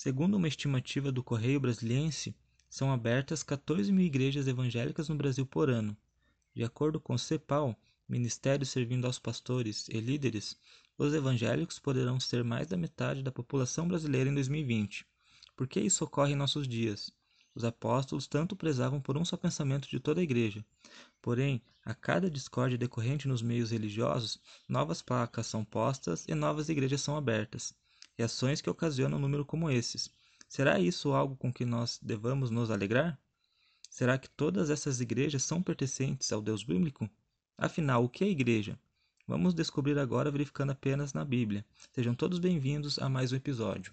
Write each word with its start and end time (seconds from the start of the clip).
Segundo 0.00 0.36
uma 0.36 0.46
estimativa 0.46 1.10
do 1.10 1.24
Correio 1.24 1.58
Brasiliense, 1.58 2.32
são 2.70 2.92
abertas 2.92 3.42
14 3.42 3.90
mil 3.90 4.06
igrejas 4.06 4.46
evangélicas 4.46 5.08
no 5.08 5.16
Brasil 5.16 5.44
por 5.44 5.68
ano. 5.68 5.96
De 6.54 6.62
acordo 6.62 7.00
com 7.00 7.14
o 7.14 7.18
CEPAL, 7.18 7.76
Ministério 8.08 8.64
servindo 8.64 9.06
aos 9.08 9.18
pastores 9.18 9.88
e 9.88 9.98
líderes, 9.98 10.56
os 10.96 11.12
evangélicos 11.12 11.80
poderão 11.80 12.20
ser 12.20 12.44
mais 12.44 12.68
da 12.68 12.76
metade 12.76 13.24
da 13.24 13.32
população 13.32 13.88
brasileira 13.88 14.30
em 14.30 14.34
2020. 14.34 15.04
Por 15.56 15.66
que 15.66 15.80
isso 15.80 16.04
ocorre 16.04 16.32
em 16.32 16.36
nossos 16.36 16.68
dias? 16.68 17.10
Os 17.52 17.64
apóstolos 17.64 18.28
tanto 18.28 18.54
prezavam 18.54 19.00
por 19.00 19.18
um 19.18 19.24
só 19.24 19.36
pensamento 19.36 19.88
de 19.88 19.98
toda 19.98 20.20
a 20.20 20.22
igreja. 20.22 20.64
Porém, 21.20 21.60
a 21.84 21.92
cada 21.92 22.30
discórdia 22.30 22.78
decorrente 22.78 23.26
nos 23.26 23.42
meios 23.42 23.72
religiosos, 23.72 24.38
novas 24.68 25.02
placas 25.02 25.48
são 25.48 25.64
postas 25.64 26.24
e 26.28 26.36
novas 26.36 26.68
igrejas 26.68 27.00
são 27.00 27.16
abertas. 27.16 27.74
E 28.18 28.22
ações 28.22 28.60
que 28.60 28.68
ocasionam 28.68 29.16
um 29.16 29.20
número 29.20 29.44
como 29.44 29.70
esses, 29.70 30.10
Será 30.48 30.80
isso 30.80 31.12
algo 31.12 31.36
com 31.36 31.52
que 31.52 31.66
nós 31.66 32.00
devamos 32.02 32.50
nos 32.50 32.70
alegrar? 32.70 33.20
Será 33.90 34.16
que 34.16 34.30
todas 34.30 34.70
essas 34.70 34.98
igrejas 34.98 35.42
são 35.42 35.62
pertencentes 35.62 36.32
ao 36.32 36.40
Deus 36.40 36.64
bíblico? 36.64 37.08
Afinal, 37.56 38.02
o 38.02 38.08
que 38.08 38.24
é 38.24 38.28
igreja? 38.28 38.78
Vamos 39.26 39.52
descobrir 39.52 39.98
agora 39.98 40.30
verificando 40.30 40.70
apenas 40.70 41.12
na 41.12 41.22
Bíblia. 41.22 41.66
Sejam 41.92 42.14
todos 42.14 42.38
bem-vindos 42.38 42.98
a 42.98 43.10
mais 43.10 43.30
um 43.30 43.36
episódio. 43.36 43.92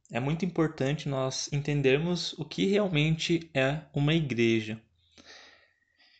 é 0.11 0.19
muito 0.19 0.43
importante 0.43 1.07
nós 1.07 1.49
entendermos 1.53 2.33
o 2.33 2.43
que 2.43 2.65
realmente 2.65 3.49
é 3.53 3.79
uma 3.93 4.13
igreja. 4.13 4.79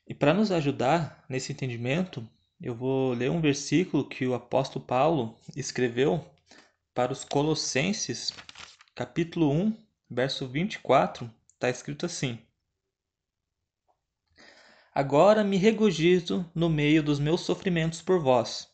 E 0.07 0.13
para 0.13 0.33
nos 0.33 0.49
ajudar 0.49 1.25
nesse 1.27 1.51
entendimento, 1.51 2.25
eu 2.61 2.73
vou 2.73 3.11
ler 3.11 3.29
um 3.29 3.41
versículo 3.41 4.07
que 4.07 4.25
o 4.25 4.33
apóstolo 4.33 4.85
Paulo 4.85 5.37
escreveu 5.57 6.25
para 6.93 7.11
os 7.11 7.25
Colossenses, 7.25 8.31
capítulo 8.95 9.51
1, 9.51 9.77
verso 10.09 10.47
24, 10.47 11.29
está 11.53 11.69
escrito 11.69 12.05
assim: 12.05 12.39
Agora 14.95 15.43
me 15.43 15.57
regozijo 15.57 16.49
no 16.55 16.69
meio 16.69 17.03
dos 17.03 17.19
meus 17.19 17.41
sofrimentos 17.41 18.01
por 18.01 18.21
vós, 18.21 18.69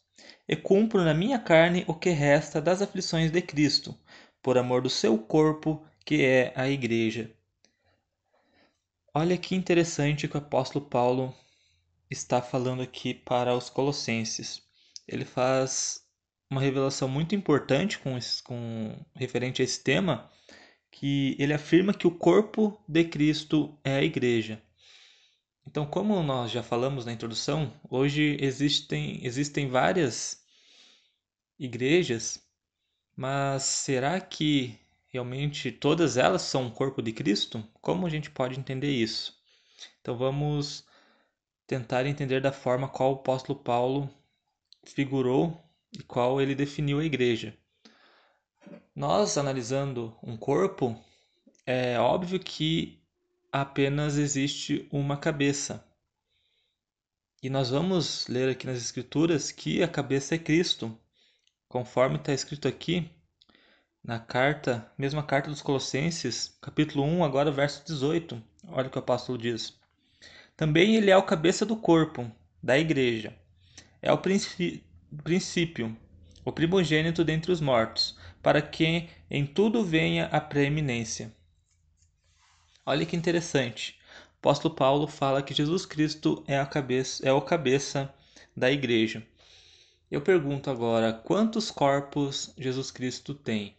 e 0.48 0.56
cumpro 0.56 1.04
na 1.04 1.14
minha 1.14 1.40
carne 1.40 1.84
o 1.88 1.94
que 1.96 2.12
resta 2.12 2.62
das 2.62 2.84
aflições 2.84 3.32
de 3.32 3.42
Cristo 3.42 3.98
por 4.42 4.58
amor 4.58 4.82
do 4.82 4.90
seu 4.90 5.18
corpo, 5.18 5.86
que 6.06 6.24
é 6.24 6.54
a 6.56 6.70
igreja. 6.70 7.32
Olha 9.14 9.38
que 9.38 9.56
interessante 9.56 10.28
que 10.28 10.36
o 10.36 10.40
apóstolo 10.40 10.86
Paulo 10.86 11.36
está 12.10 12.42
falando 12.42 12.82
aqui 12.82 13.14
para 13.14 13.56
os 13.56 13.70
colossenses. 13.70 14.62
Ele 15.08 15.26
faz 15.26 16.06
uma 16.50 16.62
revelação 16.62 17.08
muito 17.10 17.36
importante 17.36 18.00
com, 18.00 18.18
esse, 18.18 18.42
com 18.42 18.96
referente 19.16 19.62
a 19.62 19.66
esse 19.66 19.84
tema, 19.84 20.32
que 20.92 21.36
ele 21.40 21.54
afirma 21.54 21.94
que 21.94 22.08
o 22.08 22.12
corpo 22.12 22.82
de 22.88 23.04
Cristo 23.04 23.78
é 23.84 23.96
a 23.96 24.04
igreja. 24.04 24.62
Então, 25.66 25.86
como 25.86 26.24
nós 26.24 26.50
já 26.50 26.64
falamos 26.64 27.06
na 27.06 27.12
introdução, 27.12 27.74
hoje 27.90 28.38
existem, 28.40 29.20
existem 29.26 29.68
várias 29.68 30.42
igrejas 31.60 32.47
mas 33.18 33.64
será 33.64 34.22
que 34.22 34.80
realmente 35.08 35.72
todas 35.72 36.18
elas 36.18 36.44
são 36.44 36.68
o 36.68 36.72
corpo 36.72 37.02
de 37.02 37.12
Cristo? 37.12 37.68
Como 37.82 38.06
a 38.06 38.10
gente 38.12 38.30
pode 38.30 38.60
entender 38.60 38.92
isso? 38.92 39.36
Então 40.00 40.16
vamos 40.16 40.86
tentar 41.66 42.06
entender 42.06 42.40
da 42.40 42.52
forma 42.52 42.88
qual 42.88 43.14
o 43.14 43.16
apóstolo 43.16 43.58
Paulo 43.58 44.08
figurou 44.86 45.60
e 45.92 46.04
qual 46.04 46.40
ele 46.40 46.54
definiu 46.54 47.00
a 47.00 47.04
igreja. 47.04 47.58
Nós 48.96 49.36
analisando 49.36 50.16
um 50.22 50.38
corpo, 50.38 50.96
é 51.66 52.00
óbvio 52.00 52.40
que 52.40 53.02
apenas 53.52 54.16
existe 54.16 54.88
uma 54.92 55.18
cabeça. 55.18 55.84
E 57.42 57.50
nós 57.50 57.72
vamos 57.72 58.28
ler 58.28 58.50
aqui 58.50 58.68
nas 58.68 58.78
Escrituras 58.78 59.52
que 59.52 59.82
a 59.82 59.88
cabeça 59.88 60.36
é 60.36 60.38
Cristo 60.38 60.96
conforme 61.68 62.16
está 62.16 62.34
escrito 62.34 62.68
aqui 62.68 63.10
na 64.04 64.20
carta, 64.20 64.90
mesma 64.98 65.22
carta 65.22 65.50
dos 65.50 65.62
Colossenses, 65.62 66.58
capítulo 66.62 67.04
1, 67.04 67.26
agora 67.26 67.52
verso 67.52 67.86
18. 67.86 68.42
Olha 68.70 68.88
o 68.88 68.90
que 68.90 68.98
o 68.98 69.00
apóstolo 69.00 69.38
diz. 69.38 69.78
Também 70.56 70.96
ele 70.96 71.12
é 71.12 71.18
o 71.18 71.24
cabeça 71.24 71.66
do 71.66 71.76
corpo, 71.76 72.32
da 72.64 72.78
igreja. 72.78 73.36
É 74.02 74.12
o 74.12 74.18
princípio, 74.18 75.98
o 76.46 76.52
primogênito 76.52 77.24
dentre 77.24 77.52
os 77.52 77.60
mortos, 77.60 78.18
para 78.42 78.62
que 78.62 79.10
em 79.30 79.46
tudo 79.46 79.84
venha 79.84 80.28
a 80.28 80.40
preeminência. 80.40 81.36
Olha 82.86 83.06
que 83.06 83.16
interessante. 83.16 84.00
O 84.36 84.40
apóstolo 84.40 84.74
Paulo 84.74 85.08
fala 85.08 85.44
que 85.44 85.54
Jesus 85.54 85.86
Cristo 85.86 86.44
é, 86.48 86.58
a 86.58 86.66
cabeça, 86.66 87.28
é 87.28 87.34
o 87.34 87.42
cabeça 87.42 88.14
da 88.56 88.72
igreja. 88.72 89.22
Eu 90.10 90.22
pergunto 90.22 90.70
agora: 90.70 91.12
quantos 91.12 91.70
corpos 91.70 92.54
Jesus 92.58 92.92
Cristo 92.92 93.34
tem? 93.34 93.76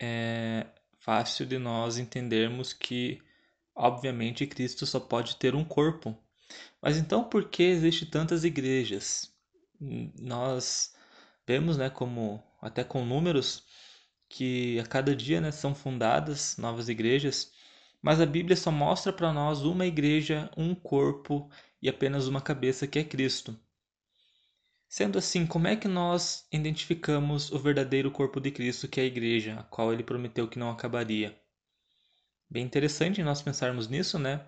É 0.00 0.66
fácil 1.00 1.46
de 1.46 1.58
nós 1.58 1.98
entendermos 1.98 2.72
que, 2.72 3.20
obviamente, 3.74 4.46
Cristo 4.46 4.86
só 4.86 5.00
pode 5.00 5.36
ter 5.36 5.54
um 5.54 5.64
corpo. 5.64 6.16
Mas 6.80 6.96
então 6.96 7.24
por 7.24 7.48
que 7.50 7.62
existem 7.64 8.08
tantas 8.08 8.44
igrejas? 8.44 9.32
Nós 10.20 10.94
vemos, 11.46 11.76
né, 11.76 11.90
como 11.90 12.42
até 12.60 12.84
com 12.84 13.04
números 13.04 13.64
que 14.28 14.78
a 14.78 14.86
cada 14.86 15.14
dia, 15.16 15.40
né, 15.40 15.50
são 15.50 15.74
fundadas 15.74 16.56
novas 16.56 16.88
igrejas, 16.88 17.52
mas 18.02 18.20
a 18.20 18.26
Bíblia 18.26 18.56
só 18.56 18.70
mostra 18.70 19.12
para 19.12 19.32
nós 19.32 19.62
uma 19.62 19.86
igreja, 19.86 20.50
um 20.56 20.74
corpo 20.74 21.50
e 21.82 21.88
apenas 21.88 22.28
uma 22.28 22.40
cabeça 22.40 22.86
que 22.86 22.98
é 22.98 23.04
Cristo. 23.04 23.58
Sendo 24.88 25.18
assim, 25.18 25.46
como 25.46 25.68
é 25.68 25.76
que 25.76 25.86
nós 25.86 26.46
identificamos 26.50 27.52
o 27.52 27.58
verdadeiro 27.58 28.10
corpo 28.10 28.40
de 28.40 28.50
Cristo, 28.50 28.88
que 28.88 28.98
é 28.98 29.02
a 29.02 29.06
igreja, 29.06 29.60
a 29.60 29.62
qual 29.62 29.92
ele 29.92 30.02
prometeu 30.02 30.48
que 30.48 30.58
não 30.58 30.70
acabaria? 30.70 31.38
Bem 32.48 32.64
interessante 32.64 33.22
nós 33.22 33.42
pensarmos 33.42 33.86
nisso, 33.86 34.18
né? 34.18 34.46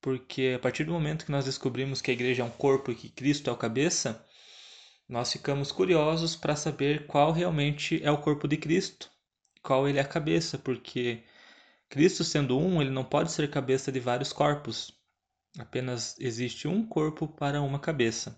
Porque 0.00 0.54
a 0.56 0.58
partir 0.58 0.82
do 0.82 0.92
momento 0.92 1.24
que 1.24 1.30
nós 1.30 1.44
descobrimos 1.44 2.02
que 2.02 2.10
a 2.10 2.14
igreja 2.14 2.42
é 2.42 2.44
um 2.44 2.50
corpo 2.50 2.90
e 2.90 2.96
que 2.96 3.08
Cristo 3.08 3.48
é 3.48 3.52
o 3.52 3.56
cabeça, 3.56 4.26
nós 5.08 5.30
ficamos 5.30 5.70
curiosos 5.70 6.34
para 6.34 6.56
saber 6.56 7.06
qual 7.06 7.30
realmente 7.30 8.02
é 8.02 8.10
o 8.10 8.20
corpo 8.20 8.48
de 8.48 8.56
Cristo, 8.56 9.08
qual 9.62 9.88
ele 9.88 9.98
é 9.98 10.02
a 10.02 10.04
cabeça, 10.04 10.58
porque 10.58 11.22
Cristo 11.88 12.24
sendo 12.24 12.58
um, 12.58 12.82
ele 12.82 12.90
não 12.90 13.04
pode 13.04 13.30
ser 13.30 13.48
cabeça 13.48 13.92
de 13.92 14.00
vários 14.00 14.32
corpos. 14.32 14.92
Apenas 15.58 16.16
existe 16.18 16.66
um 16.66 16.84
corpo 16.84 17.28
para 17.28 17.62
uma 17.62 17.78
cabeça. 17.78 18.36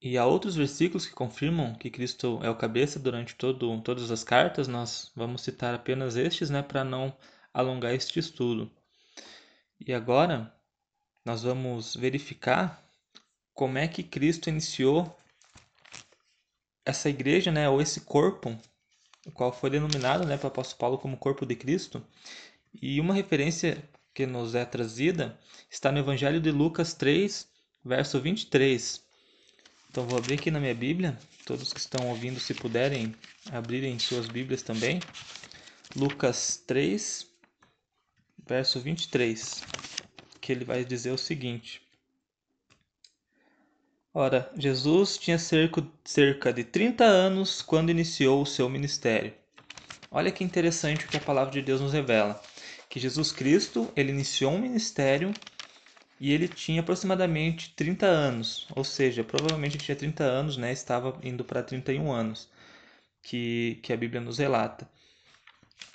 E 0.00 0.16
há 0.16 0.24
outros 0.24 0.54
versículos 0.54 1.06
que 1.06 1.12
confirmam 1.12 1.74
que 1.74 1.90
Cristo 1.90 2.38
é 2.44 2.48
o 2.48 2.54
cabeça 2.54 3.00
durante 3.00 3.34
todo, 3.34 3.80
todas 3.80 4.12
as 4.12 4.22
cartas. 4.22 4.68
Nós 4.68 5.10
vamos 5.14 5.42
citar 5.42 5.74
apenas 5.74 6.14
estes, 6.14 6.50
né, 6.50 6.62
para 6.62 6.84
não 6.84 7.16
alongar 7.52 7.92
este 7.92 8.18
estudo. 8.20 8.70
E 9.80 9.92
agora 9.92 10.54
nós 11.24 11.42
vamos 11.42 11.96
verificar 11.96 12.80
como 13.52 13.76
é 13.76 13.88
que 13.88 14.04
Cristo 14.04 14.48
iniciou 14.48 15.18
essa 16.84 17.08
igreja, 17.10 17.50
né, 17.50 17.68
ou 17.68 17.82
esse 17.82 18.02
corpo, 18.02 18.56
o 19.26 19.32
qual 19.32 19.52
foi 19.52 19.68
denominado, 19.68 20.24
né, 20.24 20.36
para 20.38 20.46
apóstolo 20.46 20.78
Paulo 20.78 20.98
como 20.98 21.16
corpo 21.16 21.44
de 21.44 21.56
Cristo. 21.56 22.06
E 22.80 23.00
uma 23.00 23.14
referência 23.14 23.82
que 24.14 24.26
nos 24.26 24.54
é 24.54 24.64
trazida 24.64 25.38
está 25.68 25.90
no 25.90 25.98
Evangelho 25.98 26.40
de 26.40 26.52
Lucas 26.52 26.94
3, 26.94 27.48
verso 27.84 28.20
23 28.20 29.07
então 29.90 30.06
vou 30.06 30.18
abrir 30.18 30.34
aqui 30.34 30.50
na 30.50 30.60
minha 30.60 30.74
Bíblia. 30.74 31.18
Todos 31.44 31.72
que 31.72 31.80
estão 31.80 32.08
ouvindo, 32.08 32.38
se 32.38 32.54
puderem 32.54 33.14
abrirem 33.50 33.98
suas 33.98 34.28
Bíblias 34.28 34.62
também. 34.62 35.00
Lucas 35.96 36.62
3, 36.66 37.26
verso 38.46 38.78
23, 38.80 39.62
que 40.40 40.52
ele 40.52 40.64
vai 40.64 40.84
dizer 40.84 41.10
o 41.10 41.18
seguinte: 41.18 41.80
Ora, 44.12 44.50
Jesus 44.56 45.16
tinha 45.16 45.38
cerca 45.38 46.52
de 46.52 46.64
30 46.64 47.04
anos 47.04 47.62
quando 47.62 47.90
iniciou 47.90 48.42
o 48.42 48.46
seu 48.46 48.68
ministério. 48.68 49.32
Olha 50.10 50.32
que 50.32 50.44
interessante 50.44 51.04
o 51.04 51.08
que 51.08 51.16
a 51.16 51.20
palavra 51.20 51.52
de 51.52 51.62
Deus 51.62 51.80
nos 51.80 51.92
revela, 51.92 52.42
que 52.88 53.00
Jesus 53.00 53.32
Cristo, 53.32 53.90
ele 53.96 54.10
iniciou 54.10 54.52
um 54.52 54.58
ministério 54.58 55.32
e 56.20 56.32
ele 56.32 56.48
tinha 56.48 56.80
aproximadamente 56.80 57.72
30 57.74 58.06
anos, 58.06 58.66
ou 58.74 58.82
seja, 58.82 59.22
provavelmente 59.22 59.78
tinha 59.78 59.96
30 59.96 60.24
anos, 60.24 60.56
né, 60.56 60.72
estava 60.72 61.16
indo 61.22 61.44
para 61.44 61.62
31 61.62 62.10
anos, 62.10 62.48
que, 63.22 63.78
que 63.82 63.92
a 63.92 63.96
Bíblia 63.96 64.20
nos 64.20 64.38
relata. 64.38 64.88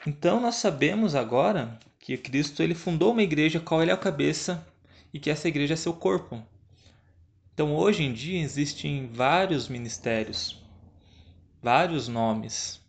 Então 0.08 0.40
nós 0.40 0.56
sabemos 0.56 1.16
agora 1.16 1.78
que 2.00 2.18
Cristo 2.18 2.62
ele 2.62 2.76
fundou 2.76 3.12
uma 3.12 3.24
igreja 3.24 3.60
qual 3.60 3.82
ele 3.82 3.92
é 3.92 3.94
a 3.94 3.98
cabeça 3.98 4.66
e 5.14 5.20
que 5.20 5.30
essa 5.30 5.48
igreja 5.48 5.74
é 5.74 5.78
seu 5.78 5.94
corpo. 5.94 6.44
Então 7.54 7.76
hoje 7.76 8.04
em 8.04 8.14
dia 8.14 8.42
existem 8.42 9.08
vários 9.08 9.68
ministérios, 9.68 10.62
vários 11.62 12.08
nomes. 12.08 12.82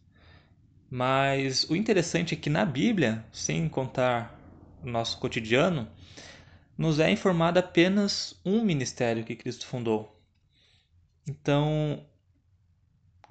Mas 0.91 1.65
o 1.69 1.77
interessante 1.77 2.35
é 2.35 2.37
que 2.37 2.49
na 2.49 2.65
Bíblia, 2.65 3.25
sem 3.33 3.69
contar 3.69 4.39
o 4.83 4.89
nosso 4.89 5.19
cotidiano, 5.19 5.89
nos 6.77 6.99
é 6.99 7.11
informado 7.11 7.59
apenas 7.59 8.39
um 8.45 8.65
ministério 8.65 9.25
que 9.25 9.37
Cristo 9.37 9.67
fundou. 9.67 10.21
Então, 11.27 12.05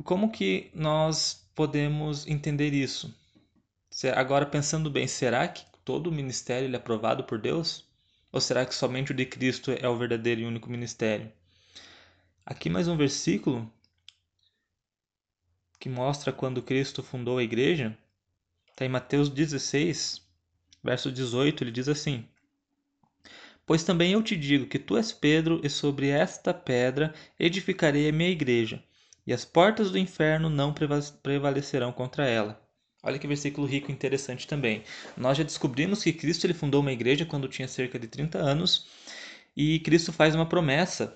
como 0.04 0.32
que 0.32 0.72
nós 0.74 1.48
podemos 1.54 2.26
entender 2.26 2.74
isso? 2.74 3.14
Agora 4.16 4.46
pensando 4.46 4.90
bem, 4.90 5.08
será 5.08 5.48
que 5.48 5.66
todo 5.86 6.08
o 6.08 6.12
ministério 6.12 6.74
é 6.74 6.78
aprovado 6.78 7.24
por 7.24 7.40
Deus? 7.40 7.86
Ou 8.32 8.42
será 8.42 8.66
que 8.66 8.74
somente 8.74 9.12
o 9.12 9.16
de 9.16 9.26
Cristo 9.26 9.72
é 9.72 9.88
o 9.88 9.96
verdadeiro 9.96 10.42
e 10.42 10.46
único 10.46 10.70
ministério? 10.70 11.32
Aqui 12.46 12.70
mais 12.70 12.88
um 12.88 12.98
versículo 12.98 13.72
que 15.80 15.88
mostra 15.88 16.34
quando 16.34 16.64
Cristo 16.64 17.04
fundou 17.04 17.38
a 17.38 17.44
igreja. 17.44 17.96
Está 18.72 18.86
em 18.86 18.90
Mateus 18.90 19.30
16, 19.30 20.26
verso 20.84 21.12
18, 21.12 21.64
ele 21.64 21.72
diz 21.72 21.88
assim: 21.88 22.28
Pois 23.66 23.84
também 23.84 24.12
eu 24.12 24.22
te 24.22 24.36
digo 24.36 24.68
que 24.68 24.78
tu 24.78 24.98
és 24.98 25.12
Pedro, 25.12 25.62
e 25.64 25.70
sobre 25.70 26.10
esta 26.10 26.54
pedra 26.54 27.14
edificarei 27.40 28.10
a 28.10 28.12
minha 28.12 28.30
igreja, 28.30 28.84
e 29.26 29.34
as 29.34 29.46
portas 29.46 29.90
do 29.90 29.98
inferno 29.98 30.50
não 30.50 30.74
prevalecerão 30.74 31.92
contra 31.92 32.28
ela. 32.28 32.62
Olha 33.02 33.20
que 33.20 33.28
versículo 33.28 33.68
rico 33.68 33.92
e 33.92 33.94
interessante 33.94 34.48
também. 34.48 34.84
Nós 35.16 35.38
já 35.38 35.44
descobrimos 35.44 36.04
que 36.04 36.14
Cristo 36.14 36.46
ele 36.46 36.54
fundou 36.54 36.82
uma 36.82 36.92
igreja 36.92 37.26
quando 37.26 37.48
tinha 37.50 37.68
cerca 37.68 38.00
de 38.00 38.08
30 38.08 38.38
anos, 38.38 38.88
e 39.56 39.80
Cristo 39.80 40.12
faz 40.12 40.36
uma 40.36 40.46
promessa 40.46 41.16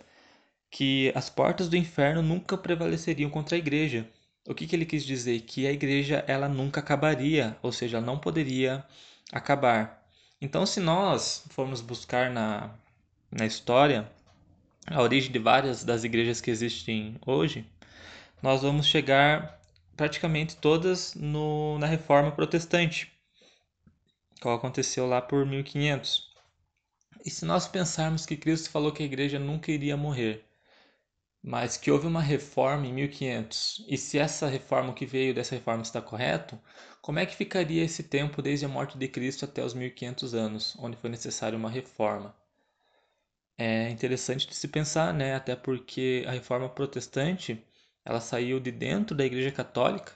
que 0.69 1.11
as 1.15 1.29
portas 1.29 1.69
do 1.69 1.77
inferno 1.77 2.21
nunca 2.21 2.57
prevaleceriam 2.57 3.29
contra 3.29 3.55
a 3.55 3.59
igreja. 3.59 4.07
O 4.47 4.53
que, 4.53 4.67
que 4.67 4.75
ele 4.75 4.85
quis 4.85 5.05
dizer? 5.05 5.41
Que 5.41 5.67
a 5.67 5.71
igreja 5.71 6.23
ela 6.27 6.47
nunca 6.47 6.79
acabaria, 6.79 7.57
ou 7.61 7.71
seja, 7.71 7.97
ela 7.97 8.05
não 8.05 8.19
poderia 8.19 8.85
acabar. 9.31 9.96
Então, 10.39 10.65
se 10.65 10.79
nós 10.79 11.45
formos 11.49 11.81
buscar 11.81 12.29
na, 12.29 12.69
na 13.31 13.45
história 13.45 14.11
a 14.85 15.01
origem 15.01 15.31
de 15.31 15.39
várias 15.39 15.83
das 15.83 16.03
igrejas 16.03 16.39
que 16.39 16.51
existem 16.51 17.19
hoje, 17.25 17.65
nós 18.41 18.61
vamos 18.61 18.85
chegar 18.85 19.59
praticamente 19.95 20.55
todas 20.55 21.15
no, 21.15 21.79
na 21.79 21.87
Reforma 21.87 22.31
Protestante, 22.31 23.11
que 24.39 24.47
aconteceu 24.47 25.07
lá 25.07 25.21
por 25.21 25.45
1500. 25.45 26.27
E 27.25 27.31
se 27.31 27.43
nós 27.43 27.67
pensarmos 27.67 28.25
que 28.25 28.37
Cristo 28.37 28.69
falou 28.69 28.91
que 28.91 29.01
a 29.01 29.05
igreja 29.05 29.39
nunca 29.39 29.71
iria 29.71 29.97
morrer, 29.97 30.46
mas 31.43 31.77
que 31.77 31.91
houve 31.91 32.07
uma 32.07 32.21
reforma 32.21 32.85
em 32.87 32.93
1500, 32.93 33.85
e 33.87 33.97
se 33.97 34.17
essa 34.19 34.47
reforma 34.47 34.93
que 34.93 35.05
veio 35.05 35.33
dessa 35.33 35.55
reforma 35.55 35.83
está 35.83 36.01
correto, 36.01 36.59
como 37.01 37.19
é 37.19 37.25
que 37.25 37.35
ficaria 37.35 37.83
esse 37.83 38.03
tempo 38.03 38.41
desde 38.41 38.65
a 38.65 38.69
morte 38.69 38.97
de 38.97 39.07
Cristo 39.07 39.45
até 39.45 39.63
os 39.63 39.73
1500 39.73 40.33
anos, 40.33 40.75
onde 40.79 40.97
foi 40.97 41.09
necessária 41.09 41.57
uma 41.57 41.69
reforma? 41.69 42.35
É 43.57 43.89
interessante 43.89 44.47
de 44.47 44.55
se 44.55 44.67
pensar, 44.67 45.13
né? 45.13 45.35
Até 45.35 45.55
porque 45.55 46.25
a 46.27 46.31
reforma 46.31 46.69
protestante 46.69 47.63
ela 48.05 48.19
saiu 48.21 48.59
de 48.59 48.71
dentro 48.71 49.15
da 49.15 49.25
Igreja 49.25 49.51
Católica 49.51 50.13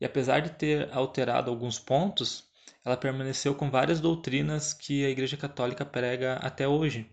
e, 0.00 0.04
apesar 0.04 0.40
de 0.40 0.50
ter 0.50 0.92
alterado 0.92 1.50
alguns 1.50 1.78
pontos, 1.78 2.44
ela 2.84 2.96
permaneceu 2.96 3.54
com 3.54 3.70
várias 3.70 4.00
doutrinas 4.00 4.72
que 4.74 5.04
a 5.04 5.10
Igreja 5.10 5.36
Católica 5.36 5.84
prega 5.84 6.34
até 6.36 6.66
hoje, 6.66 7.08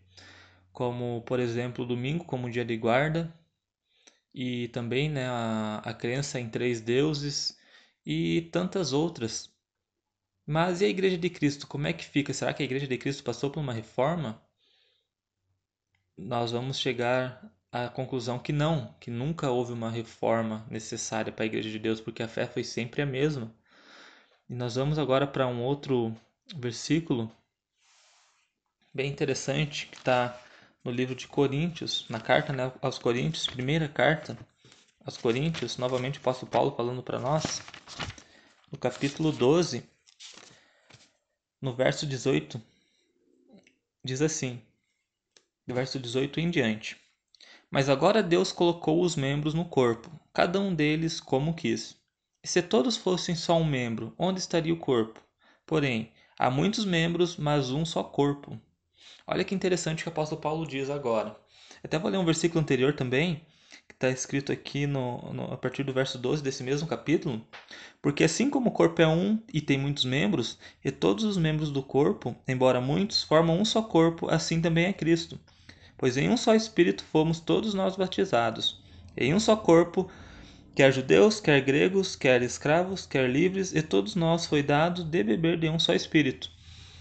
como, 0.73 1.21
por 1.23 1.39
exemplo, 1.39 1.85
o 1.85 1.87
domingo 1.87 2.25
como 2.25 2.49
dia 2.49 2.65
de 2.65 2.75
guarda 2.77 3.33
e 4.33 4.67
também 4.69 5.09
né, 5.09 5.27
a, 5.27 5.81
a 5.83 5.93
crença 5.93 6.39
em 6.39 6.49
três 6.49 6.81
deuses 6.81 7.57
e 8.05 8.43
tantas 8.51 8.93
outras. 8.93 9.53
Mas 10.45 10.81
e 10.81 10.85
a 10.85 10.89
Igreja 10.89 11.17
de 11.17 11.29
Cristo, 11.29 11.67
como 11.67 11.87
é 11.87 11.93
que 11.93 12.05
fica? 12.05 12.33
Será 12.33 12.53
que 12.53 12.63
a 12.63 12.65
Igreja 12.65 12.87
de 12.87 12.97
Cristo 12.97 13.23
passou 13.23 13.49
por 13.51 13.59
uma 13.59 13.73
reforma? 13.73 14.41
Nós 16.17 16.51
vamos 16.51 16.79
chegar 16.79 17.53
a 17.71 17.87
conclusão 17.87 18.39
que 18.39 18.51
não, 18.51 18.93
que 18.99 19.11
nunca 19.11 19.51
houve 19.51 19.73
uma 19.73 19.91
reforma 19.91 20.65
necessária 20.69 21.31
para 21.31 21.43
a 21.43 21.47
Igreja 21.47 21.69
de 21.69 21.79
Deus, 21.79 22.01
porque 22.01 22.23
a 22.23 22.27
fé 22.27 22.47
foi 22.47 22.63
sempre 22.63 23.01
a 23.01 23.05
mesma. 23.05 23.53
E 24.49 24.55
nós 24.55 24.75
vamos 24.75 24.97
agora 24.97 25.27
para 25.27 25.47
um 25.47 25.61
outro 25.61 26.15
versículo 26.55 27.31
bem 28.93 29.11
interessante 29.11 29.85
que 29.87 29.97
está 29.97 30.39
no 30.83 30.91
livro 30.91 31.15
de 31.15 31.27
Coríntios, 31.27 32.05
na 32.09 32.19
carta 32.19 32.53
né, 32.53 32.71
aos 32.81 32.97
Coríntios, 32.97 33.47
primeira 33.47 33.87
carta 33.87 34.37
aos 35.03 35.17
Coríntios, 35.17 35.77
novamente 35.77 36.17
o 36.17 36.21
apóstolo 36.21 36.51
Paulo 36.51 36.75
falando 36.75 37.03
para 37.03 37.19
nós, 37.19 37.61
no 38.71 38.77
capítulo 38.77 39.31
12, 39.31 39.83
no 41.61 41.73
verso 41.73 42.05
18, 42.05 42.61
diz 44.03 44.21
assim, 44.21 44.61
do 45.67 45.73
verso 45.73 45.99
18 45.99 46.39
em 46.39 46.49
diante. 46.49 46.97
Mas 47.69 47.89
agora 47.89 48.23
Deus 48.23 48.51
colocou 48.51 49.01
os 49.01 49.15
membros 49.15 49.53
no 49.53 49.65
corpo, 49.65 50.09
cada 50.33 50.59
um 50.59 50.73
deles 50.73 51.19
como 51.19 51.53
quis. 51.53 51.97
E 52.43 52.47
se 52.47 52.61
todos 52.61 52.95
fossem 52.95 53.35
só 53.35 53.57
um 53.57 53.65
membro, 53.65 54.13
onde 54.17 54.39
estaria 54.39 54.73
o 54.73 54.79
corpo? 54.79 55.21
Porém, 55.65 56.11
há 56.37 56.49
muitos 56.49 56.85
membros, 56.85 57.37
mas 57.37 57.69
um 57.69 57.85
só 57.85 58.03
corpo. 58.03 58.59
Olha 59.27 59.43
que 59.43 59.55
interessante 59.55 60.03
que 60.03 60.09
o 60.09 60.11
apóstolo 60.11 60.41
Paulo 60.41 60.67
diz 60.67 60.89
agora. 60.89 61.35
Até 61.83 61.97
vou 61.97 62.09
ler 62.11 62.17
um 62.17 62.25
versículo 62.25 62.61
anterior 62.61 62.95
também, 62.95 63.41
que 63.87 63.93
está 63.93 64.09
escrito 64.09 64.51
aqui 64.51 64.85
no, 64.85 65.33
no, 65.33 65.53
a 65.53 65.57
partir 65.57 65.83
do 65.83 65.93
verso 65.93 66.17
12 66.17 66.43
desse 66.43 66.63
mesmo 66.63 66.87
capítulo. 66.87 67.45
Porque 68.01 68.23
assim 68.23 68.49
como 68.49 68.69
o 68.69 68.73
corpo 68.73 69.01
é 69.01 69.07
um 69.07 69.41
e 69.53 69.61
tem 69.61 69.77
muitos 69.77 70.05
membros, 70.05 70.57
e 70.83 70.91
todos 70.91 71.23
os 71.23 71.37
membros 71.37 71.71
do 71.71 71.83
corpo, 71.83 72.35
embora 72.47 72.81
muitos, 72.81 73.23
formam 73.23 73.59
um 73.59 73.65
só 73.65 73.81
corpo, 73.81 74.29
assim 74.29 74.61
também 74.61 74.85
é 74.85 74.93
Cristo 74.93 75.39
pois 75.99 76.15
em 76.15 76.29
um 76.29 76.37
só 76.37 76.55
Espírito 76.55 77.03
fomos 77.03 77.41
todos 77.41 77.73
nós 77.73 77.97
batizados, 77.97 78.81
em 79.17 79.33
um 79.33 79.39
só 79.39 79.55
corpo, 79.55 80.09
quer 80.73 80.93
judeus, 80.93 81.41
quer 81.41 81.59
gregos, 81.59 82.15
quer 82.15 82.41
escravos, 82.41 83.05
quer 83.05 83.29
livres, 83.29 83.75
e 83.75 83.81
todos 83.81 84.15
nós 84.15 84.45
foi 84.45 84.63
dado 84.63 85.03
de 85.03 85.21
beber 85.21 85.59
de 85.59 85.69
um 85.69 85.77
só 85.77 85.93
Espírito. 85.93 86.49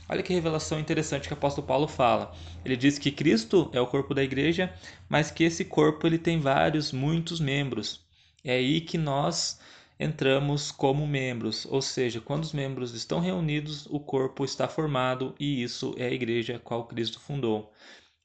Olha 0.08 0.22
que 0.22 0.32
revelação 0.32 0.80
interessante 0.80 1.28
que 1.28 1.34
o 1.34 1.36
apóstolo 1.36 1.66
Paulo 1.66 1.86
fala. 1.86 2.32
Ele 2.64 2.76
diz 2.76 2.98
que 2.98 3.12
Cristo 3.12 3.68
é 3.74 3.80
o 3.80 3.86
corpo 3.86 4.14
da 4.14 4.22
igreja, 4.24 4.72
mas 5.08 5.30
que 5.30 5.44
esse 5.44 5.64
corpo 5.64 6.06
ele 6.06 6.18
tem 6.18 6.40
vários, 6.40 6.92
muitos 6.92 7.38
membros. 7.40 8.00
É 8.42 8.52
aí 8.52 8.80
que 8.80 8.96
nós 8.96 9.60
entramos 10.00 10.70
como 10.70 11.06
membros, 11.06 11.66
ou 11.66 11.82
seja, 11.82 12.20
quando 12.20 12.44
os 12.44 12.52
membros 12.52 12.94
estão 12.94 13.20
reunidos, 13.20 13.84
o 13.86 13.98
corpo 13.98 14.44
está 14.44 14.68
formado 14.68 15.34
e 15.38 15.62
isso 15.62 15.94
é 15.98 16.06
a 16.06 16.12
igreja 16.12 16.56
a 16.56 16.58
qual 16.60 16.86
Cristo 16.86 17.20
fundou. 17.20 17.72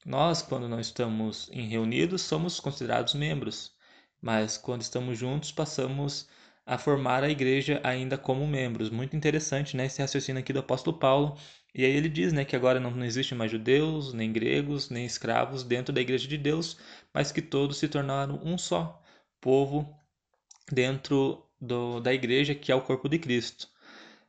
Nós, 0.05 0.41
quando 0.41 0.69
não 0.69 0.79
estamos 0.79 1.49
em 1.51 1.67
reunidos, 1.67 2.21
somos 2.21 2.59
considerados 2.59 3.13
membros, 3.13 3.71
mas 4.21 4.57
quando 4.57 4.81
estamos 4.81 5.17
juntos, 5.17 5.51
passamos 5.51 6.27
a 6.65 6.77
formar 6.77 7.23
a 7.23 7.29
igreja 7.29 7.81
ainda 7.83 8.17
como 8.17 8.47
membros. 8.47 8.89
Muito 8.89 9.15
interessante, 9.15 9.75
né, 9.75 9.85
esse 9.87 10.01
raciocínio 10.01 10.39
aqui 10.39 10.53
do 10.53 10.59
apóstolo 10.59 10.97
Paulo. 10.97 11.37
E 11.73 11.83
aí 11.85 11.91
ele 11.91 12.09
diz, 12.09 12.31
né, 12.33 12.45
que 12.45 12.55
agora 12.55 12.79
não, 12.79 12.91
não 12.91 13.05
existe 13.05 13.33
mais 13.35 13.51
judeus, 13.51 14.13
nem 14.13 14.31
gregos, 14.31 14.89
nem 14.89 15.05
escravos 15.05 15.63
dentro 15.63 15.93
da 15.93 16.01
igreja 16.01 16.27
de 16.27 16.37
Deus, 16.37 16.77
mas 17.13 17.31
que 17.31 17.41
todos 17.41 17.77
se 17.77 17.87
tornaram 17.87 18.39
um 18.43 18.57
só 18.57 19.01
povo 19.41 19.97
dentro 20.71 21.45
do, 21.59 21.99
da 21.99 22.13
igreja, 22.13 22.55
que 22.55 22.71
é 22.71 22.75
o 22.75 22.81
corpo 22.81 23.09
de 23.09 23.19
Cristo. 23.19 23.67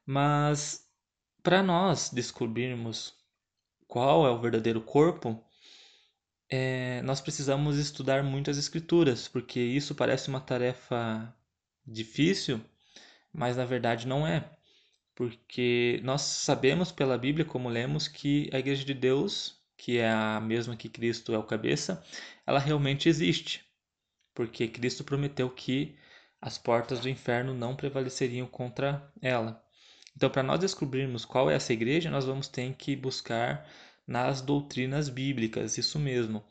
Mas 0.07 0.89
para 1.43 1.63
nós 1.63 2.11
descobrirmos 2.11 3.15
qual 3.87 4.27
é 4.27 4.31
o 4.31 4.41
verdadeiro 4.41 4.81
corpo, 4.81 5.39
é, 6.49 7.03
nós 7.03 7.21
precisamos 7.21 7.79
estudar 7.79 8.23
muitas 8.23 8.59
escrituras, 8.59 9.29
porque 9.29 9.61
isso 9.61 9.95
parece 9.95 10.29
uma 10.29 10.41
tarefa 10.41 11.35
difícil, 11.87 12.61
mas 13.33 13.57
na 13.57 13.65
verdade 13.65 14.07
não 14.07 14.27
é. 14.27 14.51
Porque 15.15 16.01
nós 16.03 16.23
sabemos 16.23 16.91
pela 16.91 17.17
Bíblia, 17.17 17.45
como 17.45 17.69
lemos, 17.69 18.09
que 18.09 18.51
a 18.53 18.59
Igreja 18.59 18.85
de 18.85 18.95
Deus, 18.95 19.61
que 19.77 19.99
é 19.99 20.11
a 20.11 20.41
mesma 20.41 20.77
que 20.77 20.89
Cristo 20.89 21.33
é 21.35 21.39
o 21.39 21.45
cabeça, 21.45 22.05
ela 22.47 22.59
realmente 22.59 23.09
existe, 23.09 23.65
porque 24.35 24.69
Cristo 24.69 25.05
prometeu 25.05 25.49
que 25.51 25.97
as 26.41 26.59
portas 26.59 27.01
do 27.01 27.09
inferno 27.09 27.55
não 27.55 27.77
prevaleceriam 27.77 28.47
contra 28.47 29.11
ela. 29.23 29.63
Então, 30.17 30.31
para 30.31 30.43
nós 30.43 30.61
descobrirmos 30.61 31.25
qual 31.25 31.51
é 31.51 31.55
essa 31.55 31.73
igreja, 31.73 32.11
nós 32.11 32.25
vamos 32.25 32.49
ter 32.49 32.75
que 32.75 32.95
buscar 32.95 33.69
nas 34.07 34.41
doutrinas 34.41 35.09
bíblicas, 35.09 35.79
isso 35.79 35.99
mesmo. 35.99 36.45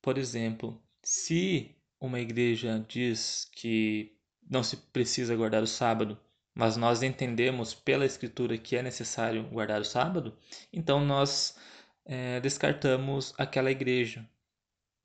Por 0.00 0.18
exemplo, 0.18 0.80
se 1.02 1.74
uma 2.00 2.20
igreja 2.20 2.84
diz 2.88 3.48
que 3.52 4.12
não 4.48 4.62
se 4.62 4.76
precisa 4.76 5.34
guardar 5.34 5.62
o 5.62 5.66
sábado, 5.66 6.18
mas 6.54 6.76
nós 6.76 7.02
entendemos 7.02 7.74
pela 7.74 8.06
Escritura 8.06 8.58
que 8.58 8.76
é 8.76 8.82
necessário 8.82 9.44
guardar 9.44 9.80
o 9.80 9.84
sábado, 9.84 10.36
então 10.72 11.04
nós 11.04 11.56
é, 12.04 12.40
descartamos 12.40 13.34
aquela 13.38 13.70
igreja. 13.70 14.26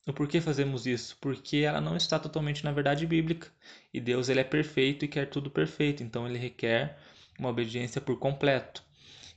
O 0.08 0.13
porquê 0.13 0.39
fazemos 0.39 0.86
isso? 0.86 1.18
Porque 1.20 1.58
ela 1.58 1.82
não 1.82 1.98
está 1.98 2.18
totalmente 2.18 2.63
na 2.63 2.72
verdade 2.72 3.06
bíblica. 3.06 3.50
E 3.94 4.00
Deus 4.00 4.30
ele 4.30 4.39
é 4.39 4.44
perfeito 4.44 5.04
e 5.04 5.08
quer 5.08 5.25
tudo 5.30 5.51
perfeito, 5.51 6.01
então 6.01 6.25
ele 6.25 6.38
requer 6.38 6.98
uma 7.38 7.50
obediência 7.50 8.00
por 8.00 8.18
completo. 8.18 8.84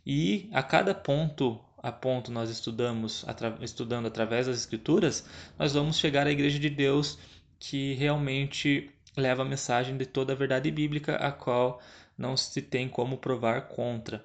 E 0.07 0.49
a 0.52 0.62
cada 0.62 0.95
ponto 0.95 1.61
a 1.83 1.90
ponto 1.90 2.31
nós 2.31 2.50
estudamos 2.50 3.26
atra 3.26 3.57
estudando 3.62 4.07
através 4.07 4.47
das 4.47 4.59
escrituras, 4.59 5.26
nós 5.59 5.73
vamos 5.73 5.99
chegar 5.99 6.26
à 6.26 6.31
igreja 6.31 6.59
de 6.59 6.69
Deus 6.69 7.19
que 7.59 7.95
realmente 7.95 8.90
leva 9.17 9.43
a 9.43 9.45
mensagem 9.45 9.97
de 9.97 10.07
toda 10.07 10.33
a 10.33 10.37
verdade 10.37 10.71
bíblica, 10.71 11.17
a 11.17 11.33
qual 11.33 11.81
não 12.21 12.37
se 12.37 12.61
tem 12.61 12.89
como 12.89 13.17
provar 13.17 13.69
contra. 13.69 14.25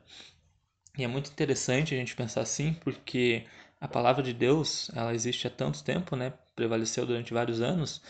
E 0.97 1.03
é 1.03 1.07
muito 1.07 1.31
interessante 1.31 1.95
a 1.95 1.97
gente 1.97 2.15
pensar 2.15 2.41
assim, 2.41 2.73
porque 2.73 3.45
a 3.79 3.87
palavra 3.87 4.21
de 4.21 4.33
Deus, 4.33 4.91
ela 4.93 5.13
existe 5.13 5.47
há 5.47 5.49
tanto 5.49 5.83
tempo, 5.83 6.15
né? 6.15 6.33
Prevaleceu 6.55 7.05
durante 7.05 7.33
vários 7.33 7.61
anos, 7.61 8.01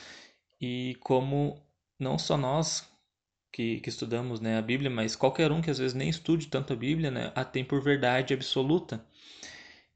e 0.59 0.97
como 1.01 1.61
não 1.99 2.17
só 2.17 2.35
nós 2.37 2.89
que, 3.51 3.79
que 3.79 3.89
estudamos 3.89 4.39
né, 4.41 4.57
a 4.57 4.61
Bíblia, 4.61 4.89
mas 4.89 5.15
qualquer 5.15 5.51
um 5.51 5.61
que 5.61 5.71
às 5.71 5.77
vezes 5.77 5.93
nem 5.93 6.09
estude 6.09 6.47
tanto 6.47 6.73
a 6.73 6.75
Bíblia, 6.75 7.09
né, 7.09 7.31
a 7.35 7.45
tem 7.45 7.63
por 7.63 7.81
verdade 7.81 8.33
absoluta. 8.33 9.05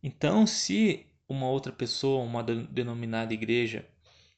Então, 0.02 0.48
se 0.48 1.06
uma 1.28 1.50
outra 1.50 1.72
pessoa, 1.74 2.24
uma 2.24 2.42
denominada 2.44 3.34
igreja 3.34 3.86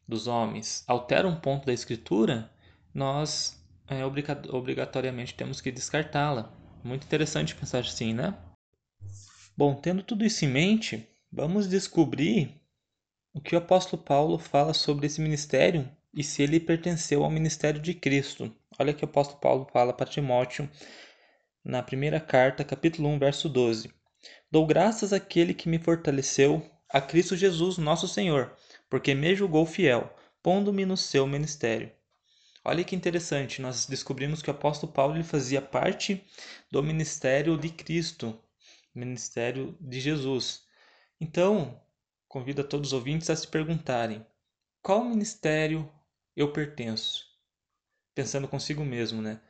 dos 0.08 0.28
homens, 0.28 0.84
altera 0.88 1.28
um 1.28 1.40
ponto 1.40 1.66
da 1.66 1.74
Escritura, 1.74 2.52
nós 2.94 3.61
é, 3.92 4.06
obrigatoriamente 4.06 5.34
temos 5.34 5.60
que 5.60 5.72
descartá-la. 5.72 6.52
Muito 6.82 7.04
interessante 7.04 7.54
pensar 7.54 7.80
assim, 7.80 8.14
né? 8.14 8.34
Bom, 9.56 9.76
tendo 9.76 10.02
tudo 10.02 10.26
isso 10.26 10.46
em 10.46 10.48
mente, 10.48 11.08
vamos 11.32 11.68
descobrir 11.68 12.62
o 13.34 13.42
que 13.42 13.54
o 13.54 13.58
apóstolo 13.58 14.02
Paulo 14.02 14.40
fala 14.40 14.74
sobre 14.74 15.08
esse 15.08 15.20
ministério 15.20 15.90
e 16.14 16.24
se 16.24 16.42
ele 16.42 16.60
pertenceu 16.60 17.24
ao 17.24 17.30
ministério 17.30 17.82
de 17.82 17.94
Cristo. 17.94 18.56
Olha 18.80 18.94
que 18.94 19.04
o 19.04 19.10
apóstolo 19.10 19.40
Paulo 19.42 19.68
fala 19.72 19.92
para 19.92 20.10
Timóteo 20.10 20.70
na 21.64 21.84
primeira 21.84 22.20
carta, 22.20 22.64
capítulo 22.64 23.10
1, 23.10 23.20
verso 23.20 23.50
12. 23.50 23.92
Dou 24.50 24.66
graças 24.66 25.12
àquele 25.12 25.54
que 25.54 25.70
me 25.70 25.80
fortaleceu, 25.80 26.66
a 26.90 27.00
Cristo 27.00 27.36
Jesus, 27.36 27.78
nosso 27.78 28.08
Senhor, 28.08 28.56
porque 28.90 29.14
me 29.14 29.36
julgou 29.36 29.66
fiel, 29.66 30.14
pondo-me 30.42 30.86
no 30.86 30.98
seu 30.98 31.28
ministério. 31.28 31.92
Olha 32.64 32.84
que 32.84 32.96
interessante, 32.96 33.62
nós 33.62 33.86
descobrimos 33.86 34.42
que 34.42 34.50
o 34.50 34.54
apóstolo 34.54 34.92
Paulo 34.92 35.16
ele 35.16 35.24
fazia 35.24 35.62
parte 35.62 36.24
do 36.72 36.84
ministério 36.84 37.58
de 37.58 37.70
Cristo, 37.70 38.40
ministério 38.94 39.78
de 39.80 40.00
Jesus. 40.00 40.66
Então, 41.20 41.82
convido 42.28 42.62
a 42.62 42.66
todos 42.66 42.90
os 42.90 42.94
ouvintes 42.94 43.30
a 43.30 43.36
se 43.36 43.48
perguntarem: 43.48 44.26
qual 44.82 45.04
ministério 45.04 45.92
eu 46.36 46.54
pertenço? 46.54 47.32
pensando 48.14 48.48
consigo 48.48 48.84
mesmo, 48.84 49.22
né? 49.22 49.42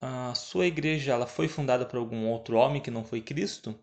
A 0.00 0.34
sua 0.34 0.66
igreja 0.66 1.12
ela 1.12 1.26
foi 1.26 1.48
fundada 1.48 1.86
por 1.86 1.98
algum 1.98 2.26
outro 2.28 2.56
homem 2.56 2.82
que 2.82 2.90
não 2.90 3.04
foi 3.04 3.20
Cristo? 3.20 3.78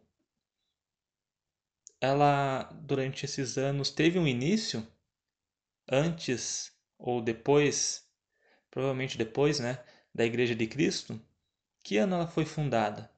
Ela 2.00 2.63
durante 2.74 3.25
esses 3.25 3.58
anos 3.58 3.89
teve 3.89 4.20
um 4.20 4.27
início 4.27 4.88
antes 5.89 6.72
ou 6.98 7.22
depois, 7.22 8.06
provavelmente 8.77 9.17
depois, 9.17 9.60
né, 9.60 9.79
da 10.13 10.24
igreja 10.24 10.53
de 10.53 10.67
Cristo? 10.67 11.19
Que 11.84 11.98
ano 11.98 12.13
ela 12.13 12.27
foi 12.27 12.46
fundada? 12.46 13.10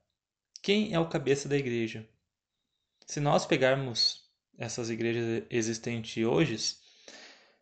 Quem 0.62 0.94
é 0.94 0.98
o 0.98 1.06
cabeça 1.06 1.50
da 1.50 1.56
igreja? 1.58 2.08
Se 3.06 3.20
nós 3.20 3.44
pegarmos 3.44 4.24
essas 4.56 4.88
igrejas 4.88 5.44
existentes 5.50 6.24
hoje, 6.24 6.56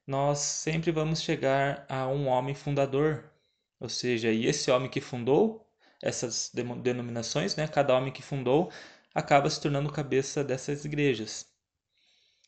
nós 0.06 0.38
sempre 0.38 0.92
vamos 0.92 1.20
chegar 1.20 1.84
a 1.88 2.06
um 2.06 2.28
homem 2.28 2.54
fundador, 2.54 3.32
ou 3.80 3.88
seja, 3.88 4.30
e 4.30 4.46
esse 4.46 4.70
homem 4.70 4.88
que 4.88 5.00
fundou 5.00 5.68
essas 6.00 6.52
denominações, 6.52 7.56
né, 7.56 7.66
cada 7.66 7.96
homem 7.96 8.12
que 8.12 8.22
fundou 8.22 8.70
acaba 9.12 9.50
se 9.50 9.60
tornando 9.60 9.90
cabeça 9.90 10.44
dessas 10.44 10.84
igrejas. 10.84 11.48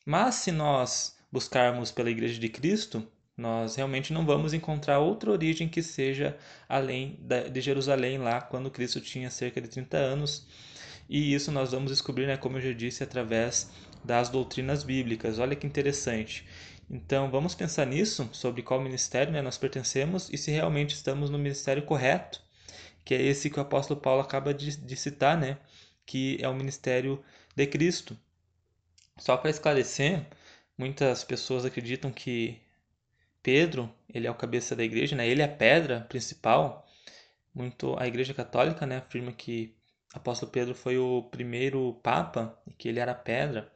Mas 0.05 0.35
se 0.35 0.51
nós 0.53 1.17
buscarmos 1.29 1.91
pela 1.91 2.09
Igreja 2.09 2.39
de 2.39 2.47
Cristo, 2.47 3.05
nós 3.37 3.75
realmente 3.75 4.13
não 4.13 4.25
vamos 4.25 4.53
encontrar 4.53 4.99
outra 4.99 5.31
origem 5.31 5.67
que 5.67 5.81
seja 5.81 6.37
além 6.67 7.19
de 7.51 7.61
Jerusalém, 7.61 8.17
lá 8.17 8.41
quando 8.41 8.69
Cristo 8.69 9.01
tinha 9.01 9.29
cerca 9.29 9.61
de 9.61 9.67
30 9.67 9.97
anos. 9.97 10.47
E 11.09 11.33
isso 11.33 11.51
nós 11.51 11.71
vamos 11.71 11.91
descobrir, 11.91 12.27
né, 12.27 12.37
como 12.37 12.57
eu 12.57 12.61
já 12.61 12.73
disse, 12.73 13.03
através 13.03 13.69
das 14.03 14.29
doutrinas 14.29 14.83
bíblicas. 14.83 15.39
Olha 15.39 15.55
que 15.55 15.67
interessante. 15.67 16.47
Então, 16.89 17.29
vamos 17.31 17.55
pensar 17.55 17.85
nisso, 17.85 18.29
sobre 18.33 18.61
qual 18.61 18.81
ministério 18.81 19.31
né, 19.31 19.41
nós 19.41 19.57
pertencemos 19.57 20.29
e 20.31 20.37
se 20.37 20.51
realmente 20.51 20.93
estamos 20.93 21.29
no 21.29 21.37
ministério 21.37 21.83
correto, 21.83 22.41
que 23.05 23.13
é 23.13 23.21
esse 23.21 23.49
que 23.49 23.59
o 23.59 23.61
apóstolo 23.61 23.99
Paulo 23.99 24.21
acaba 24.21 24.53
de, 24.53 24.75
de 24.77 24.95
citar, 24.95 25.37
né, 25.37 25.57
que 26.05 26.37
é 26.41 26.47
o 26.47 26.53
ministério 26.53 27.23
de 27.55 27.65
Cristo. 27.67 28.17
Só 29.17 29.37
para 29.37 29.49
esclarecer, 29.49 30.25
muitas 30.77 31.23
pessoas 31.23 31.65
acreditam 31.65 32.11
que 32.11 32.61
Pedro, 33.43 33.93
ele 34.07 34.27
é 34.27 34.31
o 34.31 34.35
cabeça 34.35 34.75
da 34.75 34.83
igreja, 34.83 35.15
né? 35.15 35.27
Ele 35.27 35.41
é 35.41 35.45
a 35.45 35.55
pedra 35.55 36.01
principal. 36.01 36.87
Muito 37.53 37.95
a 37.99 38.07
Igreja 38.07 38.33
Católica, 38.33 38.85
né, 38.85 38.97
afirma 38.97 39.31
que 39.33 39.75
apóstolo 40.13 40.51
Pedro 40.51 40.73
foi 40.73 40.97
o 40.97 41.23
primeiro 41.23 41.99
papa 42.01 42.57
e 42.65 42.71
que 42.71 42.87
ele 42.87 42.99
era 42.99 43.11
a 43.11 43.15
pedra 43.15 43.69